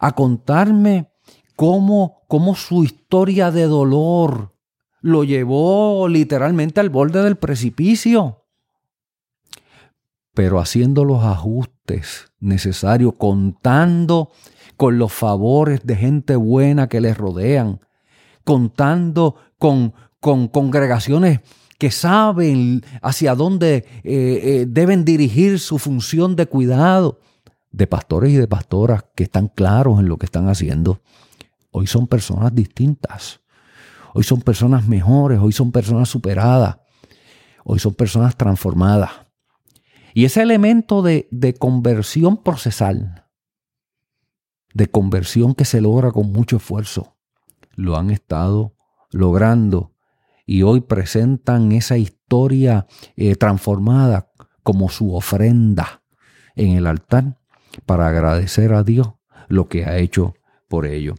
[0.00, 1.08] a contarme
[1.54, 4.56] cómo, cómo su historia de dolor
[5.00, 8.48] lo llevó literalmente al borde del precipicio.
[10.34, 14.32] Pero haciendo los ajustes necesarios, contando
[14.76, 17.82] con los favores de gente buena que les rodean,
[18.42, 21.38] contando con, con congregaciones
[21.78, 27.20] que saben hacia dónde eh, eh, deben dirigir su función de cuidado,
[27.72, 31.00] de pastores y de pastoras que están claros en lo que están haciendo.
[31.70, 33.40] Hoy son personas distintas,
[34.12, 36.78] hoy son personas mejores, hoy son personas superadas,
[37.64, 39.10] hoy son personas transformadas.
[40.14, 43.24] Y ese elemento de, de conversión procesal,
[44.72, 47.16] de conversión que se logra con mucho esfuerzo,
[47.74, 48.76] lo han estado
[49.10, 49.93] logrando
[50.46, 54.30] y hoy presentan esa historia eh, transformada
[54.62, 56.02] como su ofrenda
[56.56, 57.38] en el altar
[57.86, 59.08] para agradecer a Dios
[59.48, 60.34] lo que ha hecho
[60.68, 61.18] por ellos.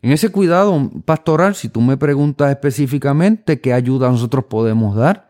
[0.00, 5.28] En ese cuidado pastoral, si tú me preguntas específicamente qué ayuda nosotros podemos dar,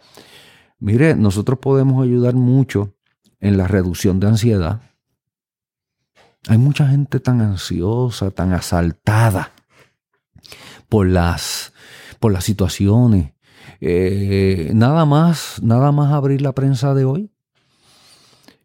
[0.82, 2.96] Mire, nosotros podemos ayudar mucho
[3.38, 4.80] en la reducción de ansiedad.
[6.48, 9.52] Hay mucha gente tan ansiosa, tan asaltada
[10.88, 11.71] por las,
[12.22, 13.34] por las situaciones.
[13.80, 17.32] Eh, nada más, nada más abrir la prensa de hoy.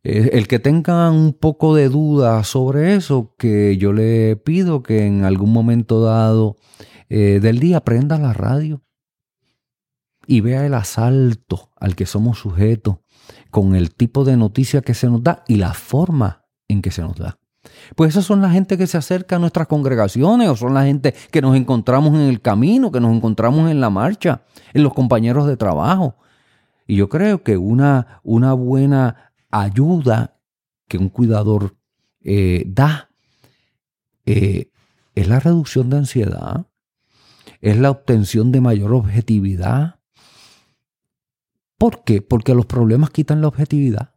[0.03, 5.07] Eh, el que tenga un poco de duda sobre eso, que yo le pido que
[5.07, 6.57] en algún momento dado
[7.09, 8.83] eh, del día prenda la radio
[10.27, 12.97] y vea el asalto al que somos sujetos
[13.49, 17.01] con el tipo de noticia que se nos da y la forma en que se
[17.01, 17.39] nos da.
[17.95, 21.13] Pues esas son la gente que se acerca a nuestras congregaciones o son la gente
[21.31, 24.41] que nos encontramos en el camino, que nos encontramos en la marcha,
[24.73, 26.15] en los compañeros de trabajo.
[26.85, 30.37] Y yo creo que una, una buena ayuda
[30.87, 31.75] que un cuidador
[32.23, 33.09] eh, da
[34.25, 34.71] eh,
[35.15, 36.65] es la reducción de ansiedad,
[37.61, 39.97] es la obtención de mayor objetividad,
[41.77, 42.21] ¿Por qué?
[42.21, 44.15] Porque los problemas quitan la objetividad.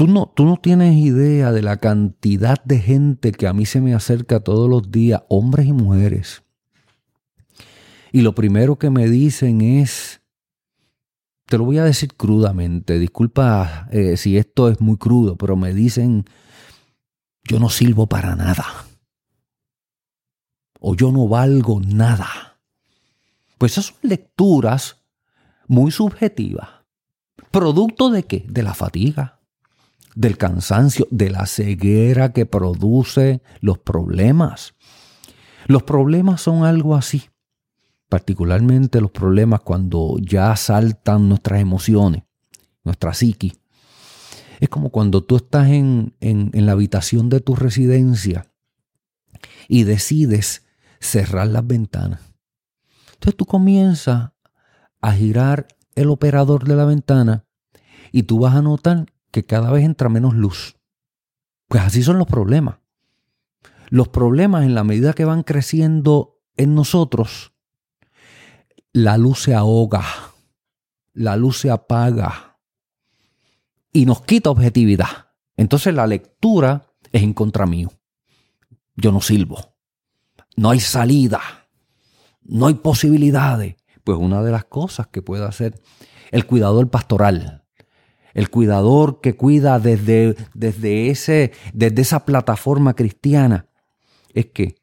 [0.00, 3.82] Tú no, tú no tienes idea de la cantidad de gente que a mí se
[3.82, 6.42] me acerca todos los días, hombres y mujeres.
[8.10, 10.22] Y lo primero que me dicen es,
[11.44, 15.74] te lo voy a decir crudamente, disculpa eh, si esto es muy crudo, pero me
[15.74, 16.24] dicen,
[17.44, 18.64] yo no sirvo para nada.
[20.80, 22.58] O yo no valgo nada.
[23.58, 24.96] Pues esas son lecturas
[25.68, 26.86] muy subjetiva.
[27.50, 28.46] ¿Producto de qué?
[28.48, 29.39] De la fatiga,
[30.14, 34.74] del cansancio, de la ceguera que produce los problemas.
[35.66, 37.30] Los problemas son algo así,
[38.08, 42.24] particularmente los problemas cuando ya saltan nuestras emociones,
[42.84, 43.58] nuestra psiqui.
[44.58, 48.52] Es como cuando tú estás en, en, en la habitación de tu residencia
[49.68, 50.66] y decides
[50.98, 52.20] cerrar las ventanas.
[53.14, 54.32] Entonces tú comienzas
[55.00, 57.46] a girar el operador de la ventana
[58.12, 60.76] y tú vas a notar que cada vez entra menos luz.
[61.68, 62.78] Pues así son los problemas.
[63.88, 67.52] Los problemas en la medida que van creciendo en nosotros,
[68.92, 70.04] la luz se ahoga,
[71.12, 72.58] la luz se apaga
[73.92, 75.32] y nos quita objetividad.
[75.56, 77.92] Entonces la lectura es en contra mío.
[78.96, 79.76] Yo no sirvo.
[80.56, 81.40] No hay salida.
[82.42, 83.76] No hay posibilidades.
[84.04, 85.80] Pues una de las cosas que puede hacer
[86.30, 87.59] el cuidador pastoral,
[88.34, 93.66] el cuidador que cuida desde, desde, ese, desde esa plataforma cristiana,
[94.32, 94.76] es que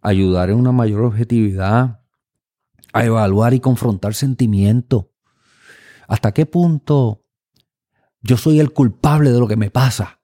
[0.00, 2.00] ayudar en una mayor objetividad,
[2.92, 5.06] a evaluar y confrontar sentimientos.
[6.06, 7.24] ¿Hasta qué punto
[8.22, 10.20] yo soy el culpable de lo que me pasa?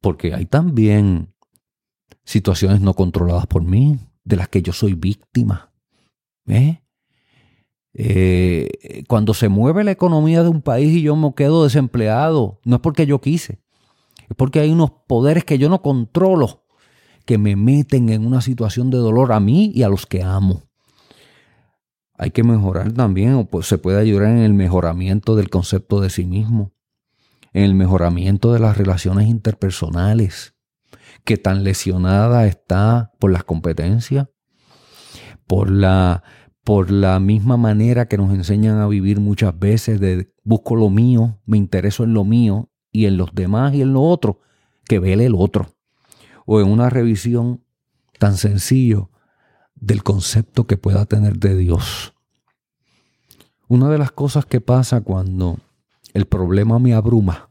[0.00, 1.34] Porque hay también
[2.24, 5.72] situaciones no controladas por mí, de las que yo soy víctima.
[6.46, 6.83] ¿Eh?
[7.94, 9.04] ¿Eh?
[9.08, 12.82] cuando se mueve la economía de un país y yo me quedo desempleado, no es
[12.82, 13.60] porque yo quise,
[14.28, 16.64] es porque hay unos poderes que yo no controlo
[17.24, 20.64] que me meten en una situación de dolor a mí y a los que amo.
[22.16, 26.10] Hay que mejorar también, o pues se puede ayudar en el mejoramiento del concepto de
[26.10, 26.72] sí mismo,
[27.52, 30.54] en el mejoramiento de las relaciones interpersonales,
[31.24, 34.28] que tan lesionada está por las competencias,
[35.46, 36.22] por la,
[36.64, 41.38] por la misma manera que nos enseñan a vivir muchas veces de busco lo mío,
[41.44, 44.40] me intereso en lo mío y en los demás y en lo otro,
[44.86, 45.74] que vele el otro.
[46.46, 47.62] O en una revisión
[48.18, 49.10] tan sencillo
[49.74, 52.14] del concepto que pueda tener de Dios.
[53.68, 55.58] Una de las cosas que pasa cuando
[56.14, 57.48] el problema me abruma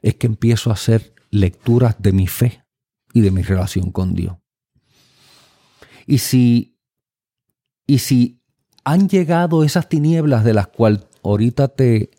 [0.00, 2.64] es que empiezo a hacer lecturas de mi fe
[3.12, 4.36] y de mi relación con Dios.
[6.06, 6.73] Y si,
[7.86, 8.40] y si
[8.84, 12.10] han llegado esas tinieblas de las cuales ahorita te,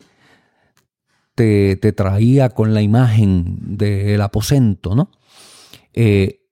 [1.34, 5.10] te, traía con la imagen del aposento, ¿no?
[5.92, 6.42] Eh,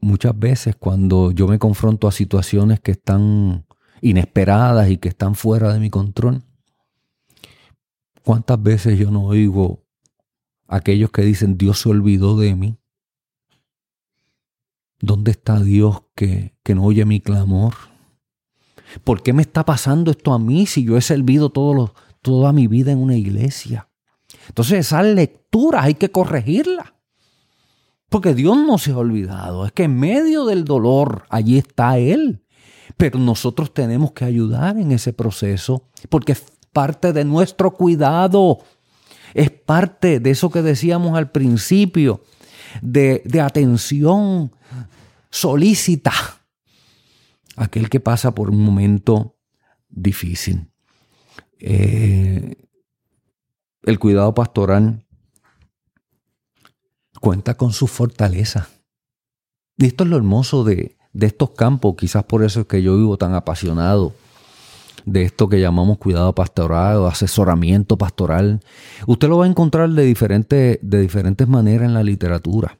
[0.00, 3.66] muchas veces cuando yo me confronto a situaciones que están
[4.00, 6.42] inesperadas y que están fuera de mi control,
[8.24, 9.84] ¿cuántas veces yo no oigo
[10.68, 12.78] aquellos que dicen Dios se olvidó de mí?
[15.00, 17.91] ¿Dónde está Dios que, que no oye mi clamor?
[19.04, 22.92] ¿Por qué me está pasando esto a mí si yo he servido toda mi vida
[22.92, 23.88] en una iglesia?
[24.48, 26.92] Entonces esas lecturas hay que corregirlas.
[28.08, 29.64] Porque Dios no se ha olvidado.
[29.64, 32.44] Es que en medio del dolor allí está Él.
[32.96, 38.58] Pero nosotros tenemos que ayudar en ese proceso porque es parte de nuestro cuidado.
[39.32, 42.22] Es parte de eso que decíamos al principio,
[42.82, 44.52] de, de atención
[45.30, 46.12] solícita.
[47.56, 49.36] Aquel que pasa por un momento
[49.88, 50.70] difícil.
[51.58, 52.56] Eh,
[53.82, 55.04] el cuidado pastoral
[57.20, 58.68] cuenta con su fortaleza.
[59.76, 62.96] Y esto es lo hermoso de, de estos campos, quizás por eso es que yo
[62.96, 64.14] vivo tan apasionado
[65.04, 68.60] de esto que llamamos cuidado pastoral o asesoramiento pastoral.
[69.06, 72.78] Usted lo va a encontrar de, diferentes, de diferentes maneras en la literatura.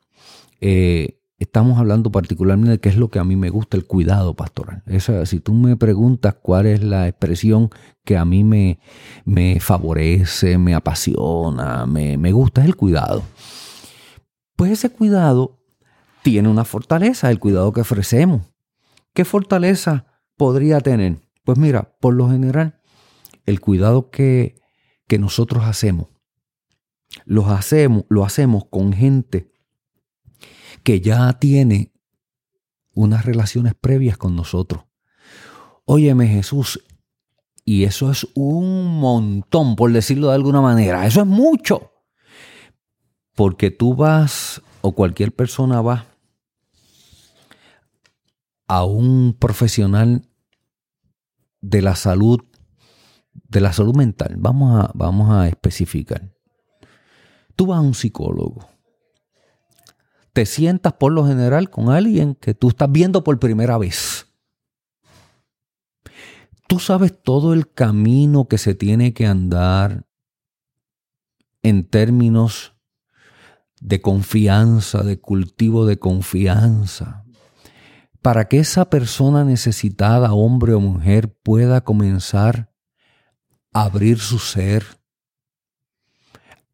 [0.60, 4.34] Eh, estamos hablando particularmente de qué es lo que a mí me gusta, el cuidado
[4.34, 4.82] pastoral.
[4.86, 7.70] Eso, si tú me preguntas cuál es la expresión
[8.04, 8.78] que a mí me,
[9.24, 13.22] me favorece, me apasiona, me, me gusta, es el cuidado.
[14.56, 15.60] Pues ese cuidado
[16.22, 18.42] tiene una fortaleza, el cuidado que ofrecemos.
[19.14, 21.18] ¿Qué fortaleza podría tener?
[21.44, 22.80] Pues mira, por lo general,
[23.46, 24.54] el cuidado que,
[25.08, 26.06] que nosotros hacemos,
[27.24, 29.51] los hacemos, lo hacemos con gente
[30.82, 31.92] que ya tiene
[32.94, 34.84] unas relaciones previas con nosotros.
[35.84, 36.82] Óyeme Jesús,
[37.64, 41.92] y eso es un montón, por decirlo de alguna manera, eso es mucho.
[43.34, 46.06] Porque tú vas, o cualquier persona va,
[48.66, 50.28] a un profesional
[51.60, 52.40] de la salud,
[53.32, 56.34] de la salud mental, vamos a, vamos a especificar.
[57.54, 58.71] Tú vas a un psicólogo
[60.32, 64.26] te sientas por lo general con alguien que tú estás viendo por primera vez.
[66.66, 70.06] Tú sabes todo el camino que se tiene que andar
[71.62, 72.74] en términos
[73.80, 77.24] de confianza, de cultivo de confianza,
[78.22, 82.72] para que esa persona necesitada, hombre o mujer, pueda comenzar
[83.72, 84.86] a abrir su ser,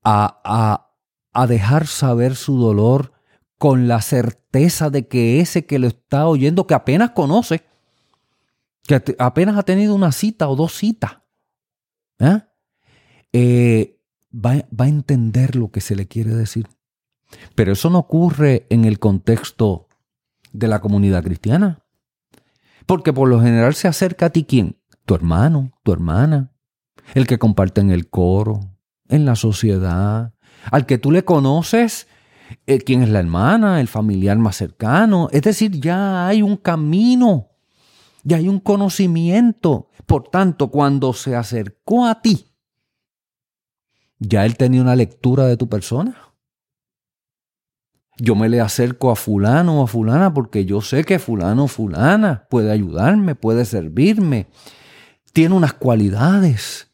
[0.04, 0.94] a, a,
[1.32, 3.17] a dejar saber su dolor
[3.58, 7.64] con la certeza de que ese que lo está oyendo, que apenas conoce,
[8.86, 11.18] que apenas ha tenido una cita o dos citas,
[12.20, 12.40] ¿eh?
[13.32, 14.00] Eh,
[14.32, 16.68] va, va a entender lo que se le quiere decir.
[17.54, 19.88] Pero eso no ocurre en el contexto
[20.52, 21.84] de la comunidad cristiana.
[22.86, 24.78] Porque por lo general se acerca a ti quién?
[25.04, 26.52] Tu hermano, tu hermana,
[27.14, 28.60] el que comparte en el coro,
[29.08, 30.32] en la sociedad,
[30.70, 32.08] al que tú le conoces
[32.66, 35.28] eh, quién es la hermana, el familiar más cercano.
[35.32, 37.48] Es decir, ya hay un camino,
[38.22, 39.88] ya hay un conocimiento.
[40.06, 42.46] Por tanto, cuando se acercó a ti,
[44.18, 46.16] ya él tenía una lectura de tu persona.
[48.20, 51.68] Yo me le acerco a fulano o a fulana porque yo sé que fulano o
[51.68, 54.48] fulana puede ayudarme, puede servirme,
[55.32, 56.90] tiene unas cualidades.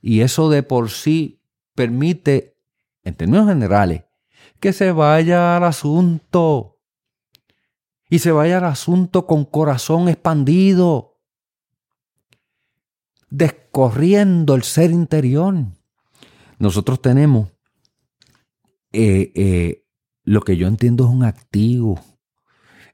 [0.00, 1.42] Y eso de por sí
[1.74, 2.56] permite,
[3.02, 4.04] en términos generales,
[4.60, 6.78] que se vaya al asunto.
[8.10, 11.20] Y se vaya al asunto con corazón expandido,
[13.28, 15.54] descorriendo el ser interior.
[16.58, 17.50] Nosotros tenemos
[18.92, 19.84] eh, eh,
[20.24, 22.00] lo que yo entiendo es un activo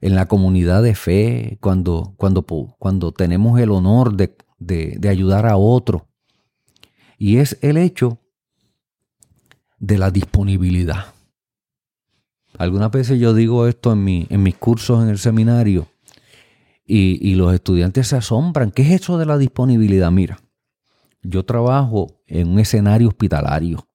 [0.01, 2.45] en la comunidad de fe, cuando, cuando,
[2.77, 6.09] cuando tenemos el honor de, de ayudar a otro.
[7.17, 8.19] Y es el hecho
[9.79, 11.14] de la disponibilidad.
[12.57, 15.87] Algunas veces yo digo esto en, mi, en mis cursos en el seminario
[16.87, 18.71] Y, y los estudiantes se asombran.
[18.71, 20.11] ¿Qué es eso de la disponibilidad?
[20.11, 20.37] Mira,
[21.23, 23.87] yo trabajo en un escenario hospitalario.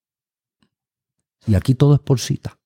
[1.47, 2.59] Y aquí todo es por cita.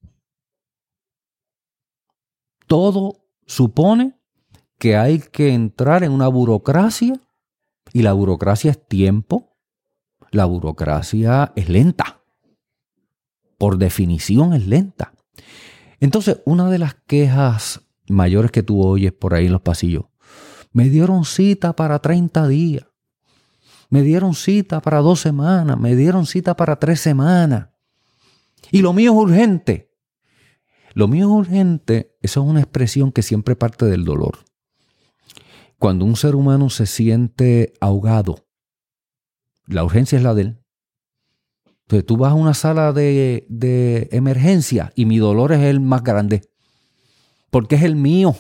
[2.67, 4.19] Todo supone
[4.79, 7.21] que hay que entrar en una burocracia
[7.93, 9.57] y la burocracia es tiempo,
[10.31, 12.23] la burocracia es lenta.
[13.59, 15.14] Por definición es lenta.
[16.01, 20.05] Entonces, una de las quejas mayores que tú oyes por ahí en los pasillos,
[20.73, 22.87] me dieron cita para 30 días,
[23.91, 27.69] me dieron cita para dos semanas, me dieron cita para tres semanas.
[28.73, 29.93] Y lo mío es urgente.
[30.95, 34.39] Lo mío es urgente, eso es una expresión que siempre parte del dolor.
[35.79, 38.47] Cuando un ser humano se siente ahogado,
[39.67, 40.64] la urgencia es la de él.
[41.85, 46.43] Entonces tú vas a una sala de, emergencia y mi dolor es el más grande,
[47.51, 48.35] porque es el mío.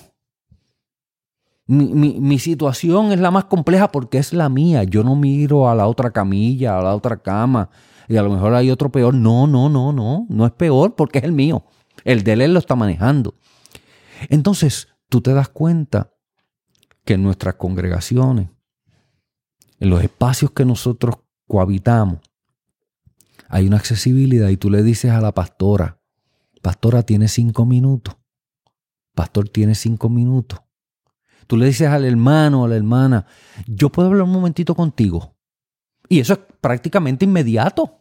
[1.66, 4.84] Mi, mi, situación es la más compleja porque es la mía.
[4.84, 7.70] Yo no miro a la otra camilla, a la otra cama,
[8.09, 9.14] y a lo mejor hay otro peor.
[9.14, 10.26] No, no, no, no.
[10.28, 11.64] No es peor porque es el mío.
[12.05, 13.34] El de él lo está manejando.
[14.28, 16.12] Entonces, tú te das cuenta
[17.05, 18.51] que en nuestras congregaciones,
[19.80, 21.16] en los espacios que nosotros
[21.47, 22.18] cohabitamos,
[23.55, 26.00] hay una accesibilidad y tú le dices a la pastora,
[26.61, 28.16] pastora tiene cinco minutos,
[29.14, 30.61] pastor tiene cinco minutos.
[31.46, 33.26] Tú le dices al hermano a la hermana,
[33.68, 35.36] yo puedo hablar un momentito contigo.
[36.09, 38.00] Y eso es prácticamente inmediato.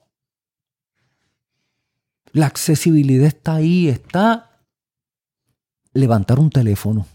[2.32, 4.66] La accesibilidad está ahí, está
[5.94, 7.06] levantar un teléfono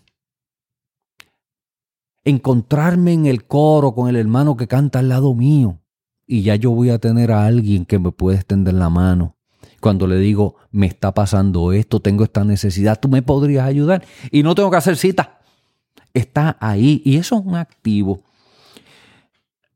[2.22, 5.80] encontrarme en el coro con el hermano que canta al lado mío
[6.28, 9.36] y ya yo voy a tener a alguien que me puede extender la mano.
[9.80, 14.42] Cuando le digo, me está pasando esto, tengo esta necesidad, tú me podrías ayudar y
[14.42, 15.40] no tengo que hacer cita.
[16.12, 18.22] Está ahí y eso es un activo.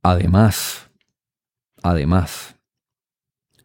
[0.02, 0.90] Además,
[1.82, 2.56] además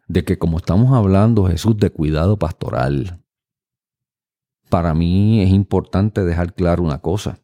[0.06, 3.22] de que como estamos hablando Jesús de cuidado pastoral,
[4.70, 7.38] para mí es importante dejar claro una cosa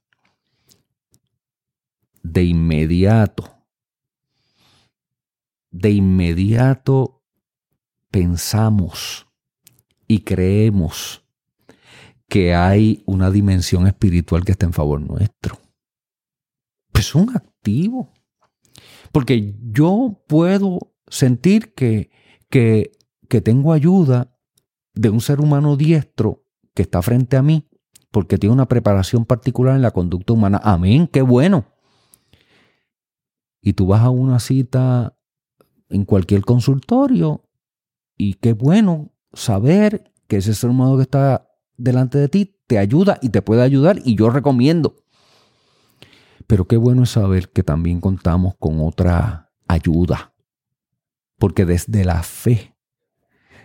[2.22, 3.53] de inmediato,
[5.74, 7.20] de inmediato
[8.10, 9.26] pensamos
[10.06, 11.24] y creemos
[12.28, 15.58] que hay una dimensión espiritual que está en favor nuestro.
[16.92, 18.12] Pues es un activo.
[19.10, 22.10] Porque yo puedo sentir que,
[22.48, 22.92] que,
[23.28, 24.36] que tengo ayuda
[24.94, 27.68] de un ser humano diestro que está frente a mí
[28.12, 30.60] porque tiene una preparación particular en la conducta humana.
[30.62, 31.74] Amén, qué bueno
[33.64, 35.16] y tú vas a una cita
[35.94, 37.44] en cualquier consultorio
[38.16, 43.18] y qué bueno saber que ese ser humano que está delante de ti te ayuda
[43.22, 44.96] y te puede ayudar y yo recomiendo.
[46.48, 50.34] Pero qué bueno es saber que también contamos con otra ayuda.
[51.38, 52.74] Porque desde la fe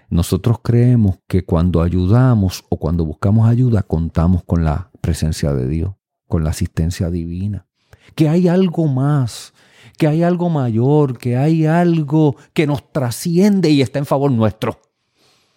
[0.10, 5.96] nosotros creemos que cuando ayudamos o cuando buscamos ayuda contamos con la presencia de Dios,
[6.28, 7.68] con la asistencia divina.
[8.14, 9.54] Que hay algo más
[10.00, 14.80] que hay algo mayor, que hay algo que nos trasciende y está en favor nuestro.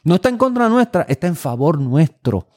[0.03, 2.49] No está en contra nuestra, está en favor nuestro.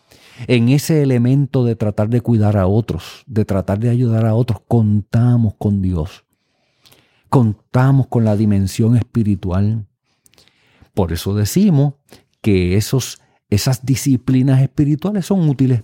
[0.48, 4.62] En ese elemento de tratar de cuidar a otros, de tratar de ayudar a otros,
[4.68, 6.26] contamos con Dios.
[7.30, 9.86] Contamos con la dimensión espiritual.
[10.96, 11.94] Por eso decimos
[12.42, 13.22] que esos,
[13.52, 15.84] esas disciplinas espirituales son útiles.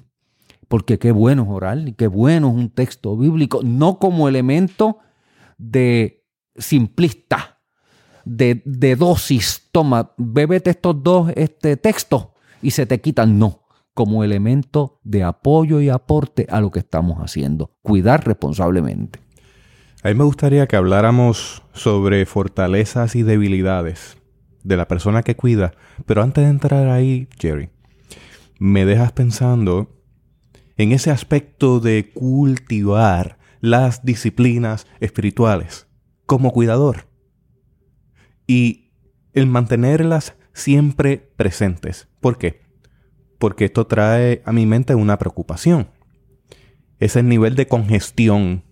[0.68, 4.98] Porque qué bueno es orar y qué bueno es un texto bíblico, no como elemento
[5.62, 7.62] de simplista,
[8.26, 9.70] de, dosis.
[9.72, 12.30] Toma, bébete estos dos este, textos
[12.62, 13.38] y se te quitan.
[13.38, 17.78] No, como elemento de apoyo y aporte a lo que estamos haciendo.
[17.82, 19.20] Cuidar responsablemente.
[20.04, 24.18] A mí me gustaría que habláramos sobre fortalezas y debilidades
[24.64, 25.74] de la persona que cuida,
[26.06, 27.70] pero antes de entrar ahí, Jerry,
[28.60, 29.90] me dejas pensando
[30.78, 35.88] en ese aspecto de cultivar las disciplinas espirituales
[36.26, 37.08] como cuidador
[38.48, 38.92] y
[39.34, 42.10] el mantenerlas siempre presentes.
[42.20, 42.62] ¿Por qué?
[43.38, 45.90] Porque esto trae a mi mente una preocupación.
[47.00, 48.64] Es el nivel de congestión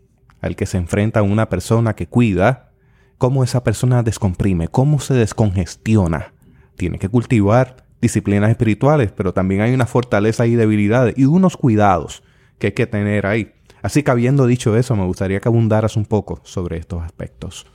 [0.42, 2.72] al que se enfrenta una persona que cuida,
[3.18, 6.34] cómo esa persona descomprime, cómo se descongestiona.
[6.76, 12.24] Tiene que cultivar disciplinas espirituales, pero también hay una fortaleza y debilidades y unos cuidados
[12.58, 13.54] que hay que tener ahí.
[13.82, 17.66] Así que habiendo dicho eso, me gustaría que abundaras un poco sobre estos aspectos.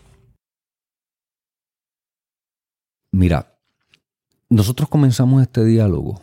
[3.13, 3.57] Mira,
[4.49, 6.21] nosotros comenzamos este diálogo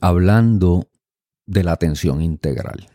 [0.00, 0.88] hablando
[1.46, 2.88] de la atención integral.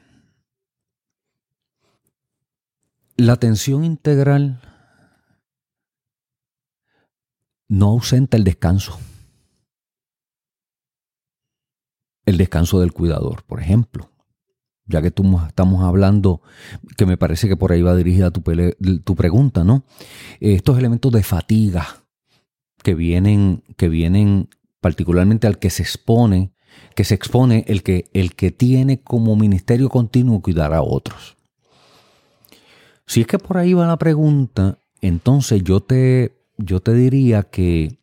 [3.17, 4.61] La atención integral
[7.67, 8.99] no ausenta el descanso.
[12.25, 14.11] El descanso del cuidador, por ejemplo.
[14.87, 16.41] Ya que tú estamos hablando,
[16.95, 18.41] que me parece que por ahí va dirigida tu,
[19.15, 19.83] pregunta, ¿no?
[20.39, 21.85] Estos elementos de fatiga
[22.83, 26.53] que vienen, que vienen particularmente al que se expone,
[26.95, 31.37] que se expone el que, el que tiene como ministerio continuo cuidar a otros.
[33.05, 37.99] Si es que por ahí va la pregunta, entonces yo te, yo te diría que,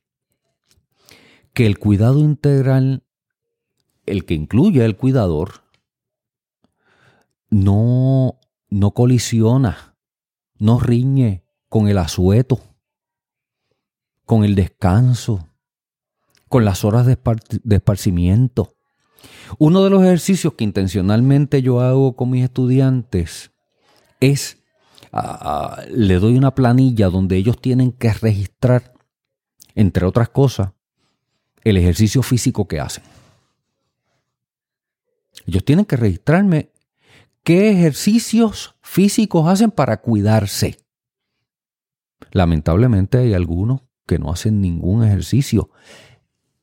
[1.53, 3.03] que el cuidado integral,
[4.07, 5.63] el que incluye al cuidador,
[7.55, 9.96] no, no colisiona,
[10.59, 12.61] no riñe con el asueto,
[14.24, 15.48] con el descanso,
[16.48, 17.16] con las horas de,
[17.62, 18.74] de esparcimiento.
[19.59, 23.52] Uno de los ejercicios que intencionalmente yo hago con mis estudiantes
[24.18, 24.59] es
[25.90, 28.94] le doy una planilla donde ellos tienen que registrar,
[29.76, 30.72] entre otras cosas,
[31.62, 33.05] el ejercicio físico que hacen.
[35.46, 36.73] Ellos tienen que registrarme
[37.45, 40.78] qué ejercicios físicos hacen para cuidarse.
[42.32, 45.70] Lamentablemente hay algunos que no hacen ningún ejercicio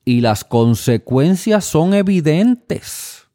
[0.04, 3.28] y las consecuencias son evidentes.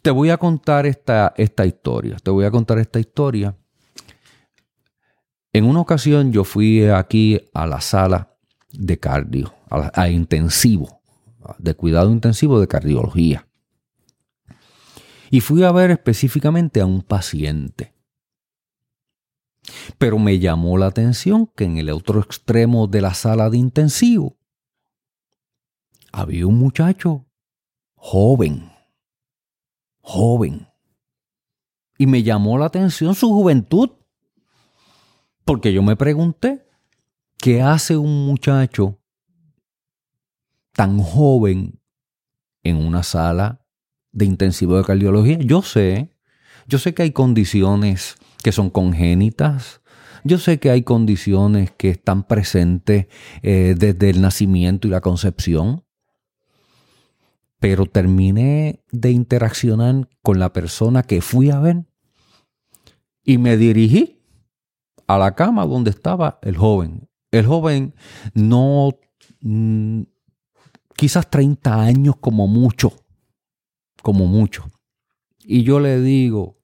[0.00, 2.16] Te voy a contar esta, esta historia.
[2.22, 3.56] Te voy a contar esta historia.
[5.52, 8.36] En una ocasión yo fui aquí a la sala
[8.72, 11.02] de cardio, a, intensivo,
[11.58, 13.46] de cuidado intensivo de cardiología.
[15.32, 17.94] Y fui a ver específicamente a un paciente.
[19.96, 24.36] Pero me llamó la atención que en el otro extremo de la sala de intensivo
[26.12, 27.24] había un muchacho
[27.94, 28.70] joven,
[30.02, 30.68] joven.
[31.96, 33.88] Y me llamó la atención su juventud.
[35.46, 36.68] Porque yo me pregunté,
[37.38, 39.00] ¿qué hace un muchacho
[40.72, 41.80] tan joven
[42.62, 43.61] en una sala
[44.12, 45.38] de intensivo de cardiología?
[45.38, 46.12] Yo sé,
[46.66, 49.80] yo sé que hay condiciones que son congénitas,
[50.24, 53.06] yo sé que hay condiciones que están presentes
[53.42, 55.84] eh, desde el nacimiento y la concepción,
[57.58, 61.84] pero terminé de interaccionar con la persona que fui a ver
[63.24, 64.20] y me dirigí
[65.06, 67.08] a la cama donde estaba el joven.
[67.30, 67.94] El joven
[68.34, 68.90] no,
[69.40, 70.02] mm,
[70.96, 72.92] quizás 30 años como mucho,
[74.02, 74.70] como mucho.
[75.44, 76.58] Y yo le digo,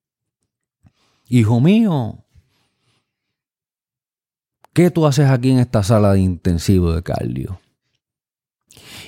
[1.29, 2.25] hijo mío,
[4.73, 7.61] ¿qué tú haces aquí en esta sala de intensivo de cardio?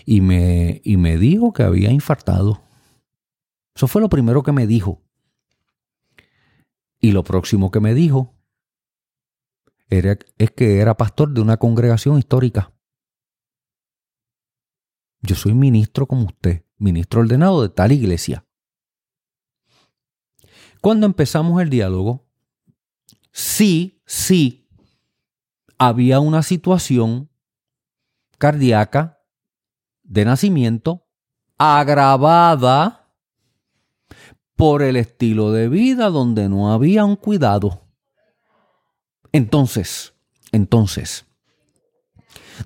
[0.05, 2.62] y me, y me dijo que había infartado.
[3.74, 5.03] Eso fue lo primero que me dijo.
[6.99, 8.35] Y lo próximo que me dijo
[9.89, 12.72] era, es que era pastor de una congregación histórica.
[15.22, 18.45] Yo soy ministro como usted, ministro ordenado de tal iglesia.
[20.81, 22.26] Cuando empezamos el diálogo,
[23.31, 24.66] sí, sí,
[25.78, 27.31] había una situación
[28.39, 29.20] cardíaca
[30.03, 31.07] de nacimiento
[31.59, 33.14] agravada
[34.57, 37.87] por el estilo de vida donde no había un cuidado.
[39.33, 40.14] Entonces,
[40.53, 41.26] entonces,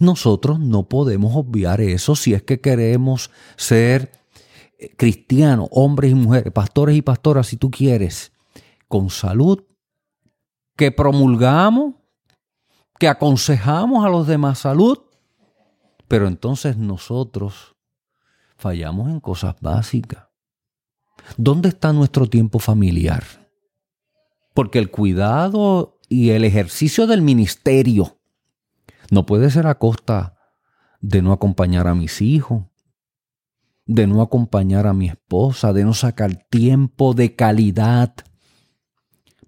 [0.00, 4.12] nosotros no podemos obviar eso si es que queremos ser
[4.78, 8.32] eh, cristianos, hombres y mujeres, pastores y pastoras, si tú quieres,
[8.88, 9.64] con salud,
[10.76, 11.94] que promulgamos,
[12.98, 14.98] que aconsejamos a los demás salud,
[16.08, 17.76] pero entonces nosotros
[18.56, 20.28] fallamos en cosas básicas.
[21.36, 23.24] ¿Dónde está nuestro tiempo familiar?
[24.52, 28.18] Porque el cuidado y el ejercicio del ministerio
[29.10, 30.36] no puede ser a costa
[31.00, 32.64] de no acompañar a mis hijos,
[33.86, 38.14] de no acompañar a mi esposa, de no sacar tiempo de calidad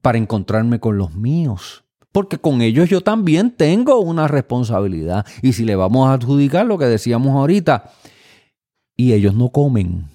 [0.02, 1.86] para encontrarme con los míos
[2.16, 5.26] porque con ellos yo también tengo una responsabilidad.
[5.42, 7.92] Y si le vamos a adjudicar lo que decíamos ahorita,
[8.96, 10.08] y ellos no comen,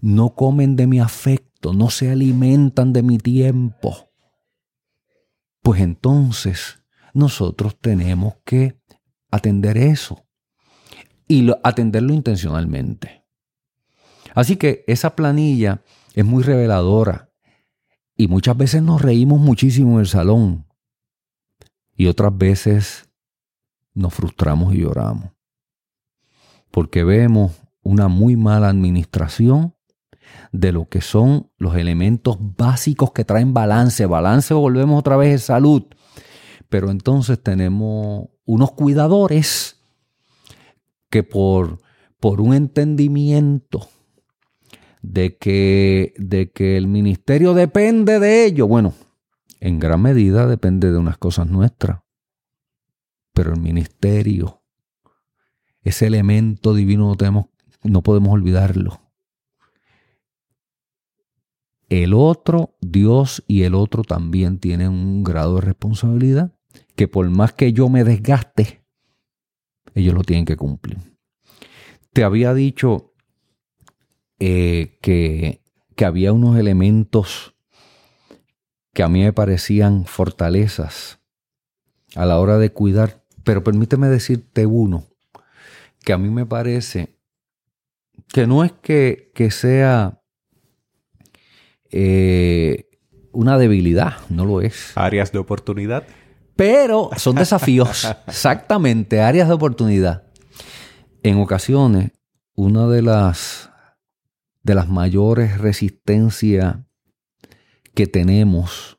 [0.00, 4.12] no comen de mi afecto, no se alimentan de mi tiempo,
[5.60, 6.81] pues entonces
[7.12, 8.80] nosotros tenemos que
[9.30, 10.24] atender eso
[11.28, 13.24] y atenderlo intencionalmente.
[14.34, 15.82] Así que esa planilla
[16.14, 17.30] es muy reveladora
[18.16, 20.66] y muchas veces nos reímos muchísimo en el salón
[21.96, 23.08] y otras veces
[23.94, 25.30] nos frustramos y lloramos.
[26.70, 27.52] Porque vemos
[27.82, 29.74] una muy mala administración
[30.52, 34.06] de lo que son los elementos básicos que traen balance.
[34.06, 35.84] Balance, volvemos otra vez, es salud.
[36.72, 39.78] Pero entonces tenemos unos cuidadores
[41.10, 41.82] que por,
[42.18, 43.90] por un entendimiento
[45.02, 48.94] de que, de que el ministerio depende de ello, bueno,
[49.60, 52.00] en gran medida depende de unas cosas nuestras,
[53.34, 54.62] pero el ministerio,
[55.82, 57.48] ese elemento divino no, tenemos,
[57.82, 58.98] no podemos olvidarlo.
[61.90, 66.54] El otro, Dios y el otro también tienen un grado de responsabilidad
[66.94, 68.84] que por más que yo me desgaste,
[69.94, 70.98] ellos lo tienen que cumplir.
[72.12, 73.14] Te había dicho
[74.38, 75.62] eh, que,
[75.96, 77.54] que había unos elementos
[78.92, 81.20] que a mí me parecían fortalezas
[82.14, 85.06] a la hora de cuidar, pero permíteme decirte uno
[86.04, 87.16] que a mí me parece
[88.28, 90.20] que no es que, que sea
[91.90, 92.88] eh,
[93.32, 94.92] una debilidad, no lo es.
[94.96, 96.06] Áreas de oportunidad.
[96.56, 100.24] Pero son desafíos, exactamente, áreas de oportunidad.
[101.22, 102.12] En ocasiones,
[102.54, 103.70] una de las,
[104.62, 106.76] de las mayores resistencias
[107.94, 108.98] que tenemos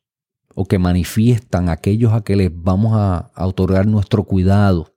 [0.56, 4.94] o que manifiestan aquellos a que les vamos a, a otorgar nuestro cuidado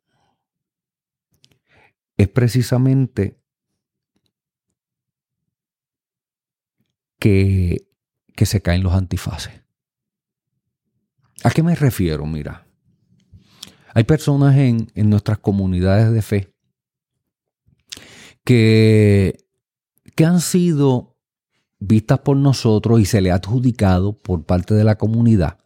[2.16, 3.38] es precisamente
[7.18, 7.88] que,
[8.34, 9.65] que se caen los antifaces.
[11.45, 12.26] ¿A qué me refiero?
[12.26, 12.66] Mira,
[13.95, 16.55] hay personas en, en nuestras comunidades de fe
[18.45, 19.45] que,
[20.14, 21.16] que han sido
[21.78, 25.59] vistas por nosotros y se le ha adjudicado por parte de la comunidad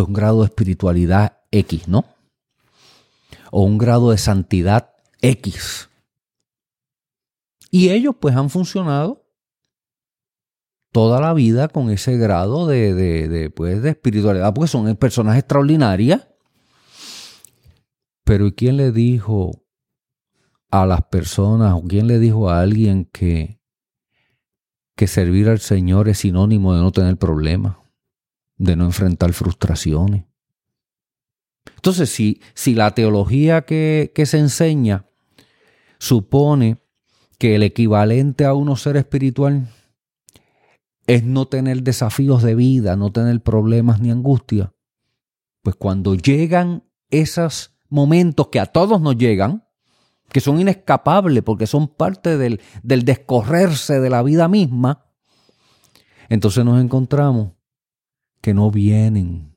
[0.00, 2.04] un grado de espiritualidad X, ¿no?
[3.50, 5.90] O un grado de santidad X.
[7.70, 9.21] Y ellos pues han funcionado
[10.92, 16.28] toda la vida con ese grado de, de, pues, de espiritualidad, porque son personas extraordinarias.
[18.24, 19.64] Pero ¿y quién le dijo
[20.70, 23.58] a las personas o quién le dijo a alguien que,
[24.94, 27.78] que servir al Señor es sinónimo de no tener problemas,
[28.58, 30.26] de no enfrentar frustraciones?
[31.74, 35.06] Entonces, si, si la teología que, que se enseña
[35.98, 36.78] supone
[37.38, 39.68] que el equivalente a uno ser espiritual
[41.06, 44.72] es no tener desafíos de vida, no tener problemas ni angustia,
[45.62, 49.64] pues cuando llegan esos momentos que a todos nos llegan,
[50.30, 55.06] que son inescapables porque son parte del, del descorrerse de la vida misma,
[56.28, 57.52] entonces nos encontramos
[58.40, 59.51] que no vienen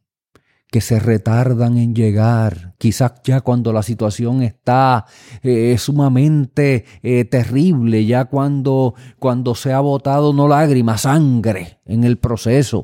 [0.75, 5.05] que se retardan en llegar, quizás ya cuando la situación está
[5.41, 12.17] eh, sumamente eh, terrible, ya cuando, cuando se ha botado no lágrimas, sangre en el
[12.17, 12.83] proceso.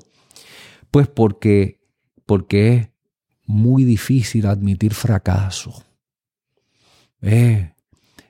[0.89, 1.81] Pues porque,
[2.25, 2.87] porque es
[3.45, 5.83] muy difícil admitir fracaso.
[7.21, 7.73] Eh,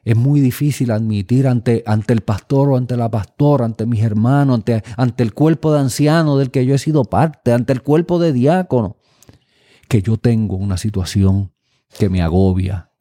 [0.03, 4.55] es muy difícil admitir ante, ante el pastor o ante la pastora, ante mis hermanos,
[4.55, 8.17] ante, ante el cuerpo de anciano del que yo he sido parte, ante el cuerpo
[8.17, 8.97] de diácono
[9.91, 11.51] que yo tengo una situación
[11.99, 12.91] que me agobia,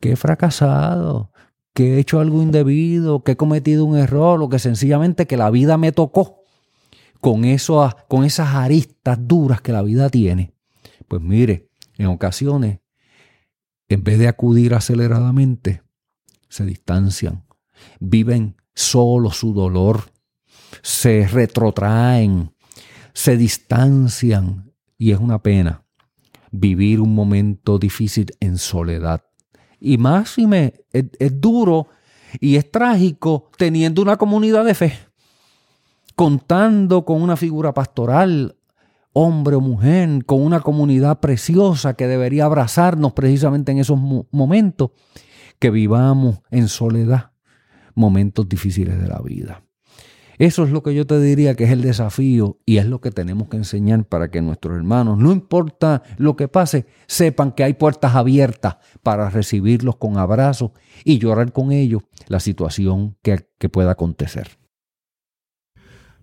[0.00, 1.30] que he fracasado,
[1.74, 5.50] que he hecho algo indebido, que he cometido un error o que sencillamente que la
[5.50, 6.44] vida me tocó
[7.20, 10.54] con, eso, con esas aristas duras que la vida tiene.
[11.06, 12.80] Pues mire, en ocasiones,
[13.86, 15.82] en vez de acudir aceleradamente,
[16.48, 17.44] se distancian,
[18.00, 20.12] viven solo su dolor,
[20.80, 22.54] se retrotraen,
[23.12, 25.82] se distancian y es una pena
[26.50, 29.22] vivir un momento difícil en soledad.
[29.80, 31.88] Y más es, es duro
[32.40, 34.98] y es trágico teniendo una comunidad de fe,
[36.14, 38.56] contando con una figura pastoral,
[39.12, 43.98] hombre o mujer, con una comunidad preciosa que debería abrazarnos precisamente en esos
[44.30, 44.90] momentos,
[45.58, 47.32] que vivamos en soledad,
[47.94, 49.65] momentos difíciles de la vida.
[50.38, 53.10] Eso es lo que yo te diría que es el desafío y es lo que
[53.10, 57.74] tenemos que enseñar para que nuestros hermanos, no importa lo que pase, sepan que hay
[57.74, 60.72] puertas abiertas para recibirlos con abrazos
[61.04, 64.58] y llorar con ellos la situación que, que pueda acontecer.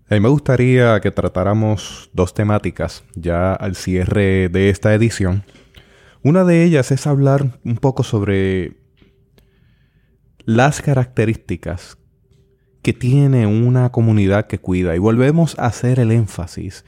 [0.10, 5.44] A mí me gustaría que tratáramos dos temáticas ya al cierre de esta edición.
[6.22, 8.84] Una de ellas es hablar un poco sobre
[10.46, 11.98] las características
[12.84, 14.96] que tiene una comunidad que cuida.
[14.96, 16.86] Y volvemos a hacer el énfasis.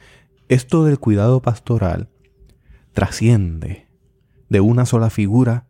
[0.48, 2.10] Esto del cuidado pastoral
[2.92, 3.88] trasciende
[4.48, 5.66] de una sola figura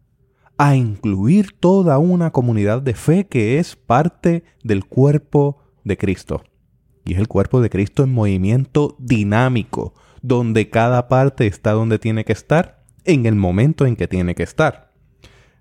[0.58, 6.42] a incluir toda una comunidad de fe que es parte del cuerpo de Cristo.
[7.04, 12.24] Y es el cuerpo de Cristo en movimiento dinámico, donde cada parte está donde tiene
[12.24, 14.85] que estar en el momento en que tiene que estar.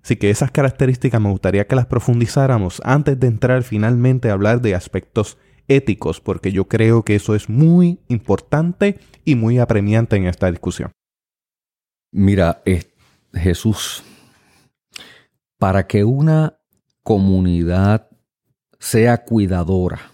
[0.05, 4.61] Así que esas características me gustaría que las profundizáramos antes de entrar finalmente a hablar
[4.61, 10.27] de aspectos éticos, porque yo creo que eso es muy importante y muy apremiante en
[10.27, 10.91] esta discusión.
[12.11, 12.61] Mira,
[13.33, 14.03] Jesús,
[15.57, 16.59] para que una
[17.01, 18.07] comunidad
[18.77, 20.11] sea cuidadora,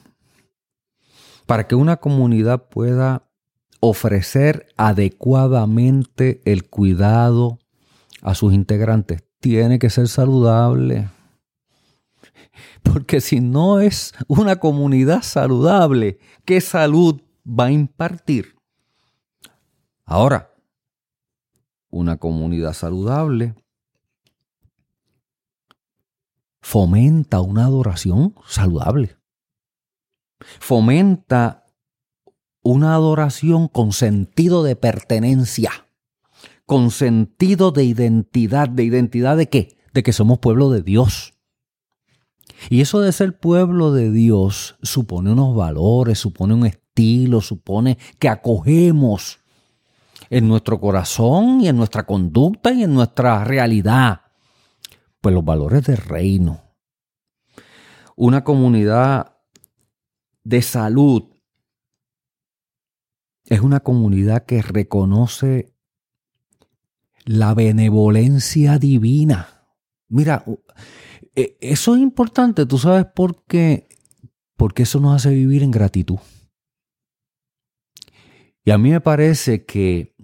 [1.46, 3.30] para que una comunidad pueda
[3.82, 7.60] ofrecer adecuadamente el cuidado
[8.22, 11.10] a sus integrantes, tiene que ser saludable.
[12.84, 18.56] Porque si no es una comunidad saludable, ¿qué salud va a impartir?
[20.06, 20.54] Ahora,
[21.90, 23.56] una comunidad saludable
[26.62, 29.18] fomenta una adoración saludable.
[30.60, 31.66] Fomenta
[32.64, 35.72] una adoración con sentido de pertenencia,
[36.72, 38.70] con sentido de identidad.
[38.70, 39.78] ¿De identidad de qué?
[39.94, 41.34] De que somos pueblo de Dios.
[42.70, 48.30] Y eso de ser pueblo de Dios supone unos valores, supone un estilo, supone que
[48.30, 49.40] acogemos
[50.30, 54.22] en nuestro corazón y en nuestra conducta y en nuestra realidad.
[55.20, 56.62] Pues los valores del reino.
[58.16, 59.36] Una comunidad
[60.46, 61.24] de salud
[63.44, 65.71] es una comunidad que reconoce
[67.26, 69.48] la benevolencia divina.
[70.10, 70.44] Mira,
[71.36, 73.88] e, eso es importante, tú sabes por qué,
[74.58, 76.20] porque eso nos hace vivir en gratitud.
[78.64, 80.16] Y a mí me parece que,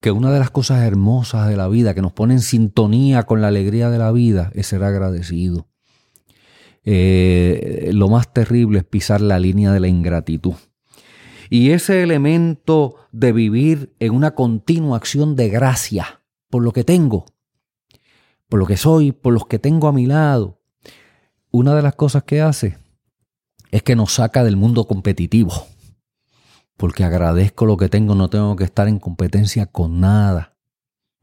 [0.00, 3.42] que una de las cosas hermosas de la vida, que nos pone en sintonía con
[3.42, 5.68] la alegría de la vida, es ser agradecido.
[6.84, 10.54] Eh, lo más terrible es pisar la línea de la ingratitud.
[11.50, 17.26] Y ese elemento de vivir en una continua acción de gracia por lo que tengo,
[18.48, 20.60] por lo que soy, por los que tengo a mi lado,
[21.50, 22.78] una de las cosas que hace
[23.70, 25.52] es que nos saca del mundo competitivo.
[26.76, 30.56] Porque agradezco lo que tengo, no tengo que estar en competencia con nada,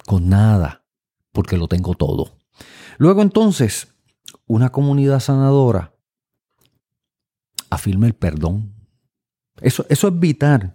[0.06, 0.84] con nada,
[1.32, 2.38] porque lo tengo todo.
[2.98, 3.94] Luego entonces,
[4.48, 5.94] una comunidad sanadora
[7.70, 8.74] afirma el perdón.
[9.62, 10.74] Eso, eso es vital.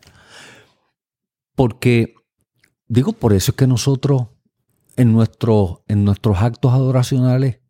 [1.54, 2.14] Porque,
[2.86, 4.28] digo, por eso es que nosotros
[4.96, 5.16] en,
[5.88, 7.60] en nuestros actos adoracionales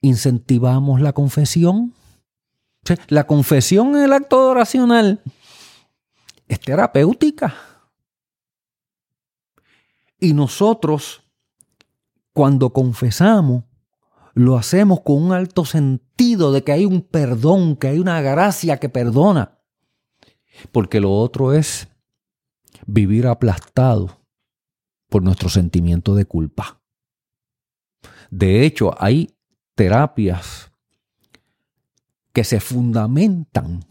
[0.00, 1.94] incentivamos la confesión.
[3.08, 5.22] La confesión en el acto adoracional
[6.48, 7.54] es terapéutica.
[10.20, 11.22] Y nosotros,
[12.34, 13.64] cuando confesamos,
[14.34, 18.78] lo hacemos con un alto sentido de que hay un perdón, que hay una gracia
[18.78, 19.53] que perdona.
[20.72, 21.88] Porque lo otro es
[22.86, 24.20] vivir aplastado
[25.08, 26.80] por nuestro sentimiento de culpa.
[28.30, 29.34] De hecho, hay
[29.74, 30.72] terapias
[32.32, 33.84] que se fundamentan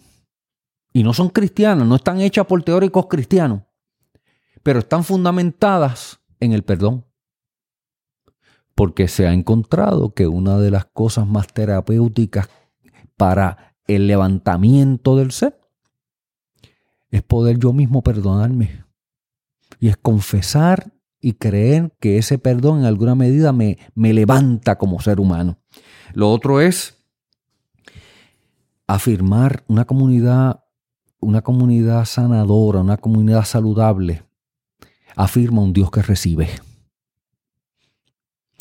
[0.92, 3.64] y no son cristianas, no están hechas por teóricos cristianos,
[4.62, 7.06] pero están fundamentadas en el perdón.
[8.76, 12.50] Porque se ha encontrado que una de las cosas más terapéuticas
[13.16, 15.63] para el levantamiento del ser
[17.14, 18.86] es poder yo mismo perdonarme.
[19.80, 20.92] Y es confesar
[21.22, 25.60] y creer que ese perdón en alguna medida me, me levanta como ser humano.
[26.16, 27.06] Lo otro es
[28.88, 30.64] afirmar una comunidad,
[31.20, 34.24] una comunidad sanadora, una comunidad saludable.
[35.16, 36.50] Afirma un Dios que recibe.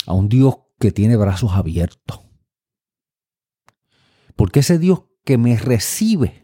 [0.07, 2.20] A un Dios que tiene brazos abiertos.
[4.36, 6.41] Porque ese Dios que me recibe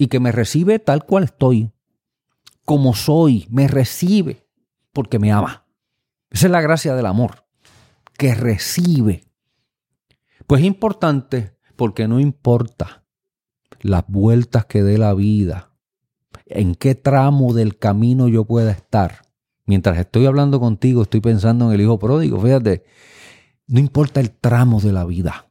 [0.00, 1.70] y que me recibe tal cual estoy,
[2.64, 4.46] como soy, me recibe
[4.94, 5.66] porque me ama.
[6.30, 7.44] Esa es la gracia del amor,
[8.16, 9.26] que recibe.
[10.46, 13.04] Pues es importante porque no importa
[13.82, 15.74] las vueltas que dé la vida,
[16.46, 19.20] en qué tramo del camino yo pueda estar.
[19.66, 22.40] Mientras estoy hablando contigo, estoy pensando en el hijo pródigo.
[22.40, 22.84] Fíjate,
[23.66, 25.49] no importa el tramo de la vida.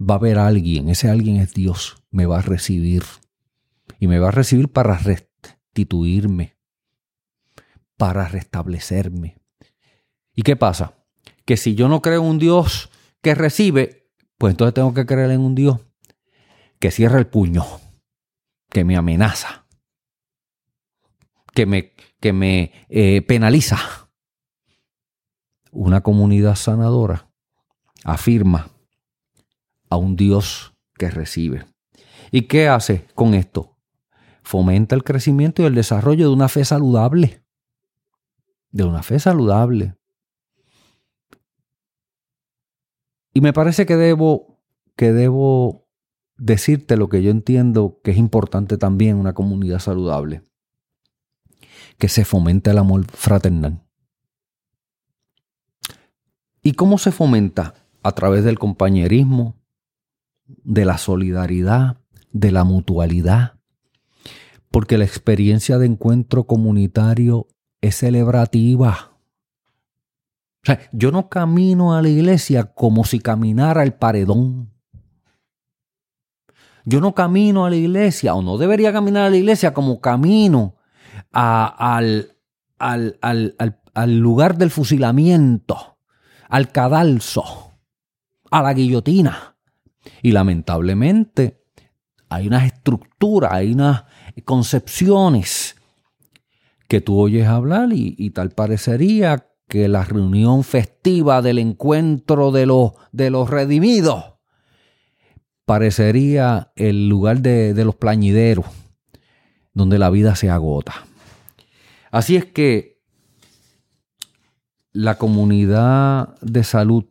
[0.00, 3.04] Va a haber alguien, ese alguien es Dios, me va a recibir.
[4.00, 6.56] Y me va a recibir para restituirme,
[7.96, 9.38] para restablecerme.
[10.34, 10.94] ¿Y qué pasa?
[11.44, 12.90] Que si yo no creo en un Dios
[13.22, 15.80] que recibe, pues entonces tengo que creer en un Dios
[16.80, 17.64] que cierra el puño,
[18.68, 19.66] que me amenaza,
[21.54, 23.78] que me, que me eh, penaliza.
[25.70, 27.30] una comunidad sanadora
[28.04, 28.73] afirma
[29.94, 31.66] a un Dios que recibe.
[32.30, 33.76] ¿Y qué hace con esto?
[34.42, 37.42] Fomenta el crecimiento y el desarrollo de una fe saludable.
[38.70, 39.96] De una fe saludable.
[43.32, 44.60] Y me parece que debo,
[44.96, 45.88] que debo
[46.36, 50.42] decirte lo que yo entiendo que es importante también una comunidad saludable.
[51.98, 53.80] Que se fomente el amor fraternal.
[56.62, 57.74] ¿Y cómo se fomenta?
[58.02, 59.56] A través del compañerismo,
[60.46, 61.98] de la solidaridad,
[62.32, 63.54] de la mutualidad.
[64.70, 67.48] Porque la experiencia de encuentro comunitario
[67.80, 69.12] es celebrativa.
[70.62, 74.70] O sea, yo no camino a la iglesia como si caminara el paredón.
[76.86, 80.76] Yo no camino a la iglesia, o no debería caminar a la iglesia como camino
[81.32, 82.36] al,
[82.78, 83.16] al,
[83.94, 85.98] al lugar del fusilamiento,
[86.48, 87.72] al cadalso,
[88.50, 89.53] a la guillotina.
[90.22, 91.62] Y lamentablemente
[92.28, 94.04] hay unas estructuras, hay unas
[94.44, 95.76] concepciones
[96.88, 102.92] que tú oyes hablar y, tal parecería que la reunión festiva del encuentro de los,
[103.12, 104.34] de los redimidos
[105.64, 108.66] parecería el lugar de, de los plañideros,
[109.72, 110.94] donde la vida se agota.
[112.10, 113.00] Así es que
[114.92, 117.04] la comunidad de salud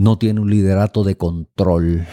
[0.00, 2.06] no tiene un liderato de control,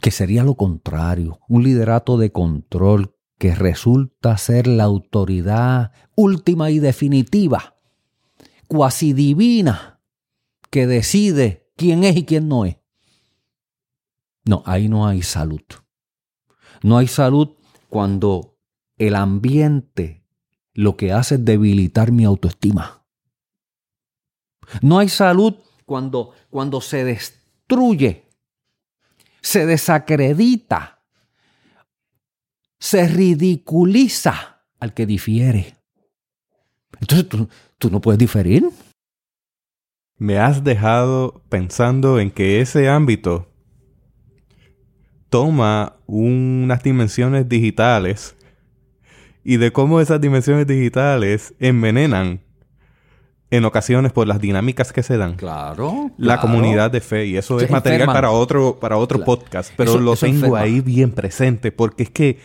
[0.00, 6.78] que sería lo contrario, un liderato de control que resulta ser la autoridad última y
[6.78, 7.76] definitiva,
[8.68, 10.00] cuasi divina,
[10.70, 12.76] que decide quién es y quién no es.
[14.44, 15.62] No, ahí no hay salud.
[16.84, 17.56] No hay salud
[17.88, 18.60] cuando
[18.96, 20.24] el ambiente
[20.72, 23.01] lo que hace es debilitar mi autoestima.
[24.80, 25.54] No hay salud
[25.84, 28.24] cuando, cuando se destruye,
[29.40, 31.02] se desacredita,
[32.78, 35.76] se ridiculiza al que difiere.
[37.00, 37.48] Entonces tú,
[37.78, 38.68] tú no puedes diferir.
[40.16, 43.48] Me has dejado pensando en que ese ámbito
[45.28, 48.36] toma unas dimensiones digitales
[49.44, 52.42] y de cómo esas dimensiones digitales envenenan
[53.52, 55.34] en ocasiones por las dinámicas que se dan.
[55.34, 56.10] Claro.
[56.16, 57.26] La comunidad de fe.
[57.26, 59.74] Y eso es material para otro, para otro podcast.
[59.76, 61.70] Pero lo tengo ahí bien presente.
[61.70, 62.38] Porque es que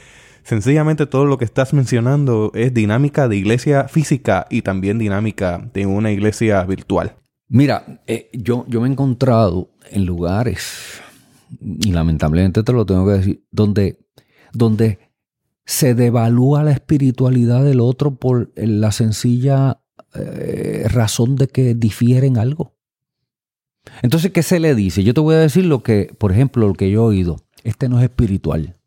[0.44, 5.86] sencillamente todo lo que estás mencionando es dinámica de iglesia física y también dinámica de
[5.86, 7.16] una iglesia virtual.
[7.48, 11.02] Mira, eh, yo, yo me he encontrado en lugares,
[11.62, 14.06] y lamentablemente te lo tengo que decir, donde,
[14.52, 15.00] donde
[15.66, 19.80] se devalúa la espiritualidad del otro por la sencilla
[20.18, 22.76] eh, razón de que difieren algo.
[24.02, 25.04] Entonces, ¿qué se le dice?
[25.04, 27.38] Yo te voy a decir lo que, por ejemplo, lo que yo he oído.
[27.64, 28.78] Este no es espiritual.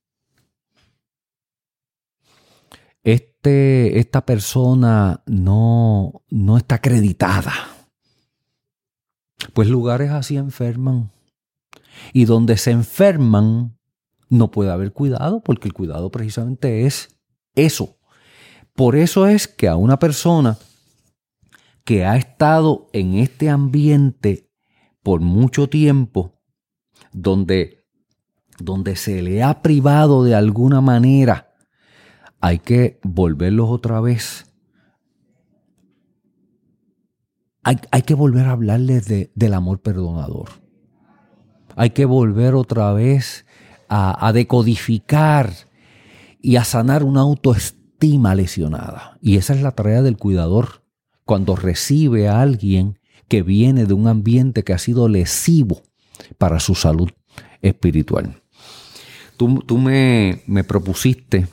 [3.03, 7.53] Este, esta persona no, no está acreditada.
[9.55, 11.11] Pues lugares así enferman.
[12.13, 13.77] Y donde se enferman,
[14.29, 17.17] no puede haber cuidado, porque el cuidado precisamente es
[17.55, 17.97] eso.
[18.75, 20.57] Por eso es que a una persona
[21.85, 24.51] que ha estado en este ambiente
[25.03, 26.41] por mucho tiempo,
[27.13, 27.85] donde,
[28.59, 31.55] donde se le ha privado de alguna manera,
[32.41, 34.47] hay que volverlos otra vez.
[37.63, 40.49] Hay, hay que volver a hablarles de, del amor perdonador.
[41.77, 43.47] Hay que volver otra vez
[43.89, 45.53] a, a decodificar
[46.41, 49.19] y a sanar una autoestima lesionada.
[49.21, 50.80] Y esa es la tarea del cuidador
[51.31, 55.81] cuando recibe a alguien que viene de un ambiente que ha sido lesivo
[56.39, 57.09] para su salud
[57.63, 58.43] espiritual.
[59.37, 61.47] Tú, me, propusiste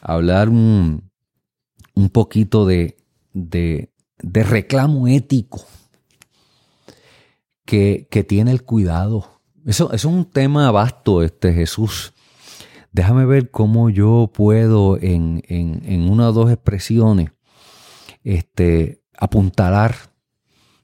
[0.00, 1.02] hablar un,
[2.12, 2.96] poquito de,
[3.32, 3.90] de,
[4.22, 5.64] reclamo ético
[7.64, 9.40] que, tiene el cuidado.
[9.64, 12.12] Eso, es un tema vasto, este Jesús.
[12.92, 17.30] Déjame ver cómo yo puedo en, en una o dos expresiones
[18.26, 19.94] este, apuntalar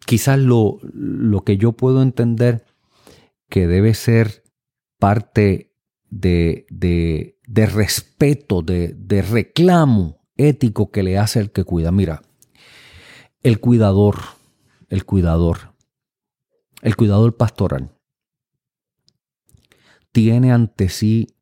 [0.06, 2.64] quizás lo, lo que yo puedo entender
[3.48, 4.44] que debe ser
[5.00, 5.74] parte
[6.08, 11.90] de, de, de respeto, de, de, reclamo ético que le hace el que cuida.
[11.90, 12.22] Mira,
[13.42, 14.18] el cuidador,
[14.88, 15.74] el cuidador,
[16.80, 17.90] el cuidador pastoral,
[20.12, 21.34] tiene ante sí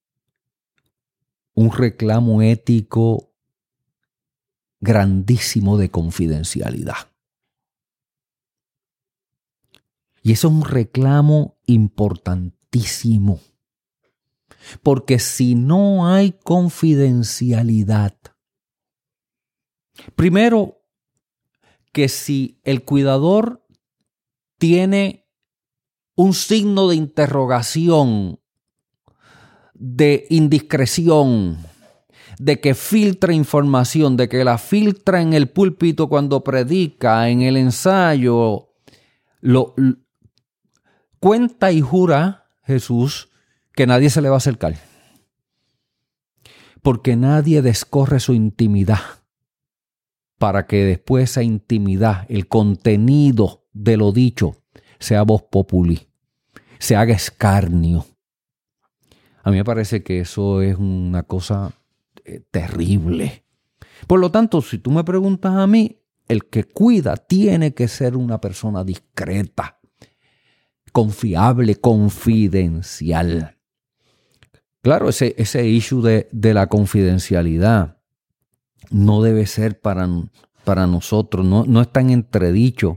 [1.52, 3.29] un reclamo ético
[4.80, 7.10] grandísimo de confidencialidad.
[10.22, 13.40] Y eso es un reclamo importantísimo.
[14.82, 18.14] Porque si no hay confidencialidad,
[20.14, 20.82] primero
[21.92, 23.66] que si el cuidador
[24.58, 25.26] tiene
[26.14, 28.40] un signo de interrogación,
[29.74, 31.58] de indiscreción,
[32.40, 37.58] de que filtra información, de que la filtra en el púlpito cuando predica, en el
[37.58, 38.70] ensayo,
[39.42, 39.74] lo,
[41.18, 43.28] cuenta y jura Jesús
[43.74, 44.74] que nadie se le va a acercar.
[46.80, 49.00] Porque nadie descorre su intimidad
[50.38, 54.62] para que después esa intimidad, el contenido de lo dicho,
[54.98, 56.08] sea voz populi,
[56.78, 58.06] se haga escarnio.
[59.42, 61.74] A mí me parece que eso es una cosa
[62.30, 63.44] eh, terrible.
[64.06, 68.16] Por lo tanto, si tú me preguntas a mí, el que cuida tiene que ser
[68.16, 69.80] una persona discreta,
[70.92, 73.56] confiable, confidencial.
[74.82, 77.98] Claro, ese, ese issue de, de la confidencialidad
[78.90, 80.08] no debe ser para,
[80.64, 82.96] para nosotros, no, no está en entredicho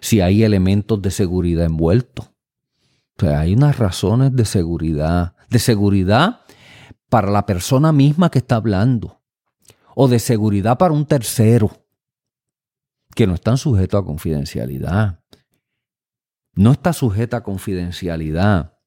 [0.00, 2.26] si hay elementos de seguridad envueltos.
[2.26, 6.40] O sea, hay unas razones de seguridad, de seguridad
[7.08, 9.20] para la persona misma que está hablando,
[9.94, 11.70] o de seguridad para un tercero,
[13.14, 15.24] que no están sujetos a confidencialidad.
[16.54, 18.78] No está sujeta a confidencialidad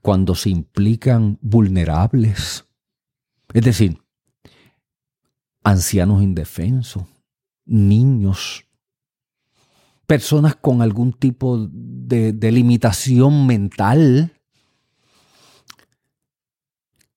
[0.00, 2.66] cuando se implican vulnerables,
[3.52, 4.02] es decir,
[5.62, 7.04] ancianos indefensos,
[7.64, 8.66] niños,
[10.06, 14.32] personas con algún tipo de, limitación mental,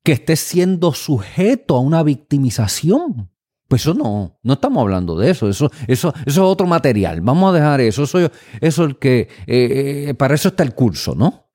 [0.05, 3.31] que esté siendo sujeto a una victimización.
[3.67, 7.21] Pues eso no, no estamos hablando de eso, eso, eso, eso es otro material.
[7.21, 8.31] Vamos a dejar eso, eso,
[8.61, 11.47] eso el que, eh, para eso está el curso, ¿no?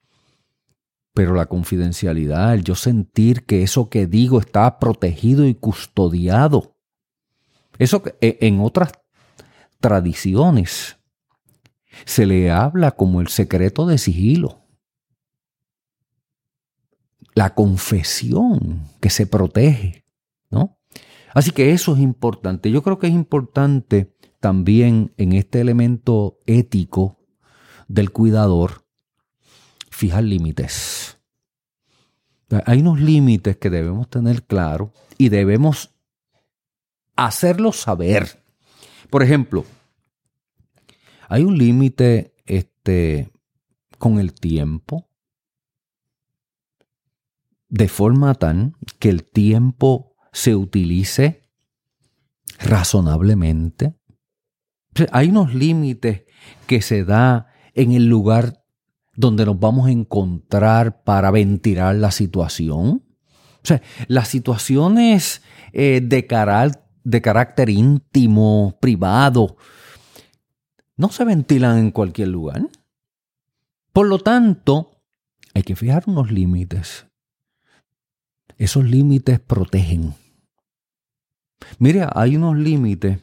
[1.15, 6.77] Pero la confidencialidad, el yo sentir que eso que digo está protegido y custodiado.
[7.79, 8.91] Eso e, en otras
[9.79, 10.97] tradiciones
[12.05, 14.60] se le habla como el secreto de sigilo.
[17.35, 20.05] La confesión que se protege,
[20.51, 20.79] ¿no?
[21.33, 22.71] Así que eso es importante.
[22.71, 27.19] Yo creo que es importante también en este elemento ético
[27.89, 28.85] del cuidador
[29.91, 31.19] fijar límites.
[32.67, 35.95] Hay unos límites que debemos tener claros y debemos
[37.17, 38.43] hacerlos saber.
[39.11, 39.65] Por ejemplo,
[41.29, 43.31] hay un límite este,
[43.99, 45.10] con el tiempo,
[47.71, 51.49] de forma tan que el tiempo se utilice
[52.59, 53.95] razonablemente.
[55.13, 56.25] Hay unos límites
[56.67, 58.65] que se da en el lugar
[59.15, 63.05] donde nos vamos a encontrar para ventilar la situación.
[63.63, 65.43] O sea, las situaciones
[65.73, 66.27] eh, de,
[67.05, 69.57] de carácter íntimo, privado,
[70.97, 72.67] no se ventilan en cualquier lugar.
[73.93, 75.03] Por lo tanto,
[75.55, 77.10] hay que fijar unos límites.
[78.61, 80.15] Esos límites protegen.
[81.79, 83.19] Mire, hay unos límites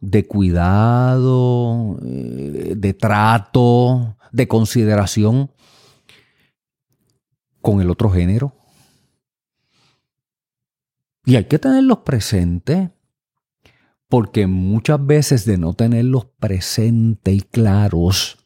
[0.00, 5.50] de cuidado, eh, de trato, de consideración
[7.60, 8.54] con el otro género.
[11.26, 12.88] Y hay que tenerlos presentes,
[14.08, 18.38] porque muchas veces de no tenerlos presentes y claros,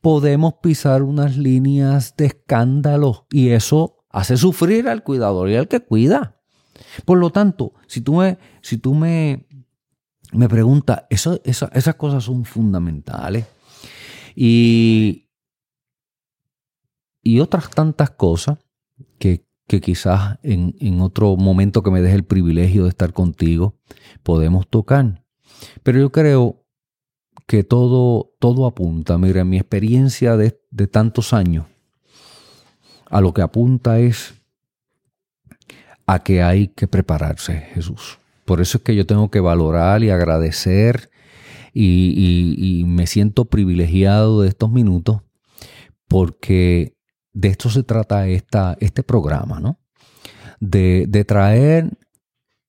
[0.00, 5.80] podemos pisar unas líneas de escándalo y eso hace sufrir al cuidador y al que
[5.80, 6.36] cuida.
[7.04, 9.46] Por lo tanto, si tú me, si tú me,
[10.32, 13.46] me preguntas, eso, esas cosas son fundamentales.
[14.34, 15.28] Y,
[17.22, 18.58] y otras tantas cosas
[19.18, 23.78] que, que quizás en, en, otro momento que me deje el privilegio de estar contigo
[24.22, 25.24] podemos tocar.
[25.82, 26.64] Pero yo creo
[27.46, 31.66] que todo, todo apunta, mira, mi experiencia de, de tantos años,
[33.10, 34.34] a lo que apunta es
[36.06, 38.18] a que hay que prepararse, Jesús.
[38.44, 41.10] Por eso es que yo tengo que valorar y agradecer
[41.72, 45.22] y, me siento privilegiado de estos minutos
[46.08, 46.96] porque
[47.32, 49.78] de esto se trata esta, este programa, ¿no?
[50.58, 51.96] De, traer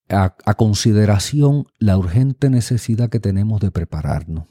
[0.09, 4.45] a, a, consideración la urgente necesidad que tenemos de prepararnos.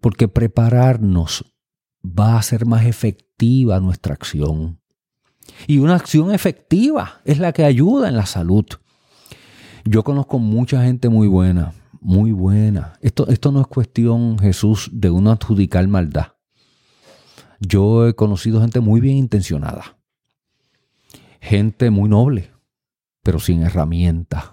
[0.00, 1.44] Porque prepararnos
[2.04, 4.80] va a hacer más efectiva nuestra acción.
[5.66, 8.66] Y una acción efectiva es la que ayuda en la salud.
[9.84, 12.94] Yo conozco mucha gente muy buena, muy buena.
[13.00, 16.32] Esto, esto no es cuestión, Jesús, de una adjudicar maldad.
[17.60, 19.96] Yo he conocido gente muy bien intencionada,
[21.40, 22.50] gente muy noble,
[23.22, 24.44] pero sin herramientas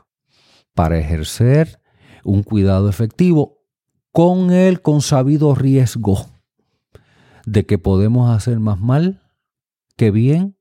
[0.73, 1.81] para ejercer
[2.23, 3.65] un cuidado efectivo
[4.11, 6.27] con el consabido riesgo
[7.45, 9.22] de que podemos hacer más mal
[9.95, 10.57] que bien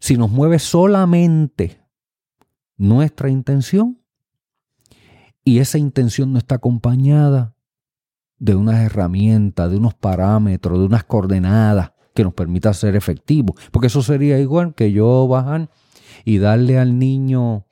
[0.00, 1.80] si nos mueve solamente
[2.76, 4.00] nuestra intención
[5.44, 7.54] y esa intención no está acompañada
[8.38, 13.56] de unas herramientas, de unos parámetros, de unas coordenadas que nos permitan ser efectivos.
[13.70, 15.70] Porque eso sería igual que yo bajar
[16.24, 17.66] y darle al niño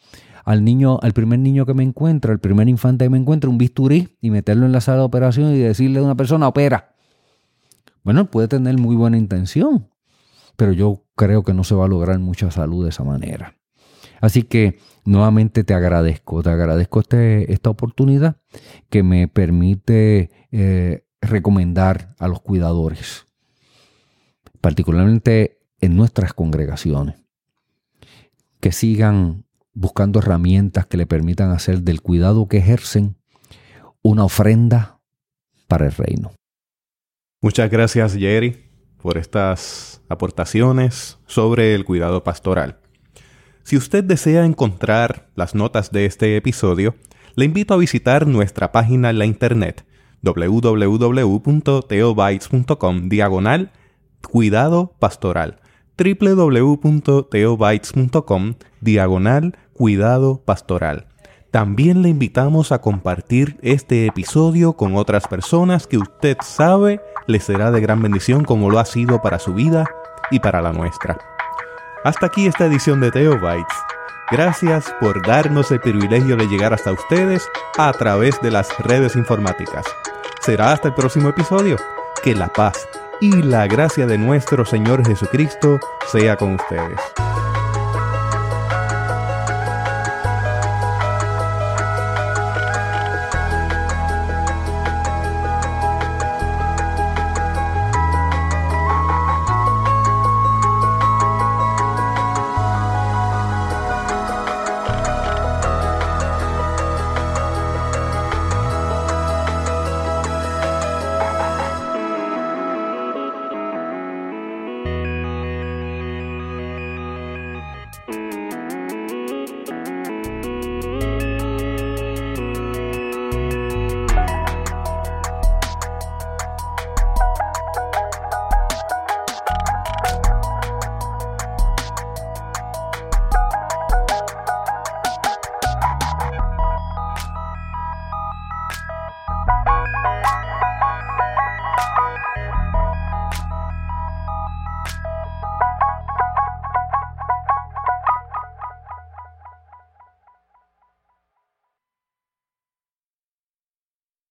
[0.44, 3.58] al niño, al primer niño que me encuentra, al primer infante que me encuentra, un
[3.58, 6.94] bisturí y meterlo en la sala de operación y decirle a una persona, opera.
[8.02, 9.90] Bueno, puede tener muy buena intención,
[10.56, 13.56] pero yo creo que no se va a lograr mucha salud de esa manera.
[14.20, 18.36] Así que nuevamente te agradezco, te agradezco este, esta oportunidad
[18.88, 23.26] que me permite eh, recomendar a los cuidadores,
[24.60, 27.16] particularmente en nuestras congregaciones,
[28.60, 33.16] que sigan buscando herramientas que le permitan hacer del cuidado que ejercen
[34.02, 35.00] una ofrenda
[35.66, 36.32] para el reino.
[37.40, 38.67] Muchas gracias Jerry
[39.02, 42.78] por estas aportaciones sobre el cuidado pastoral.
[43.62, 46.94] Si usted desea encontrar las notas de este episodio,
[47.34, 49.84] le invito a visitar nuestra página en la internet
[50.22, 53.70] www.teobytes.com diagonal
[54.22, 55.60] cuidado pastoral
[55.98, 61.08] www.teobytes.com diagonal cuidado pastoral.
[61.50, 67.70] También le invitamos a compartir este episodio con otras personas que usted sabe le será
[67.70, 69.84] de gran bendición como lo ha sido para su vida
[70.30, 71.16] y para la nuestra.
[72.02, 73.76] Hasta aquí esta edición de Teobytes.
[74.30, 79.84] Gracias por darnos el privilegio de llegar hasta ustedes a través de las redes informáticas.
[80.40, 81.76] Será hasta el próximo episodio.
[82.24, 82.88] Que la paz
[83.20, 85.78] y la gracia de nuestro Señor Jesucristo
[86.10, 86.98] sea con ustedes.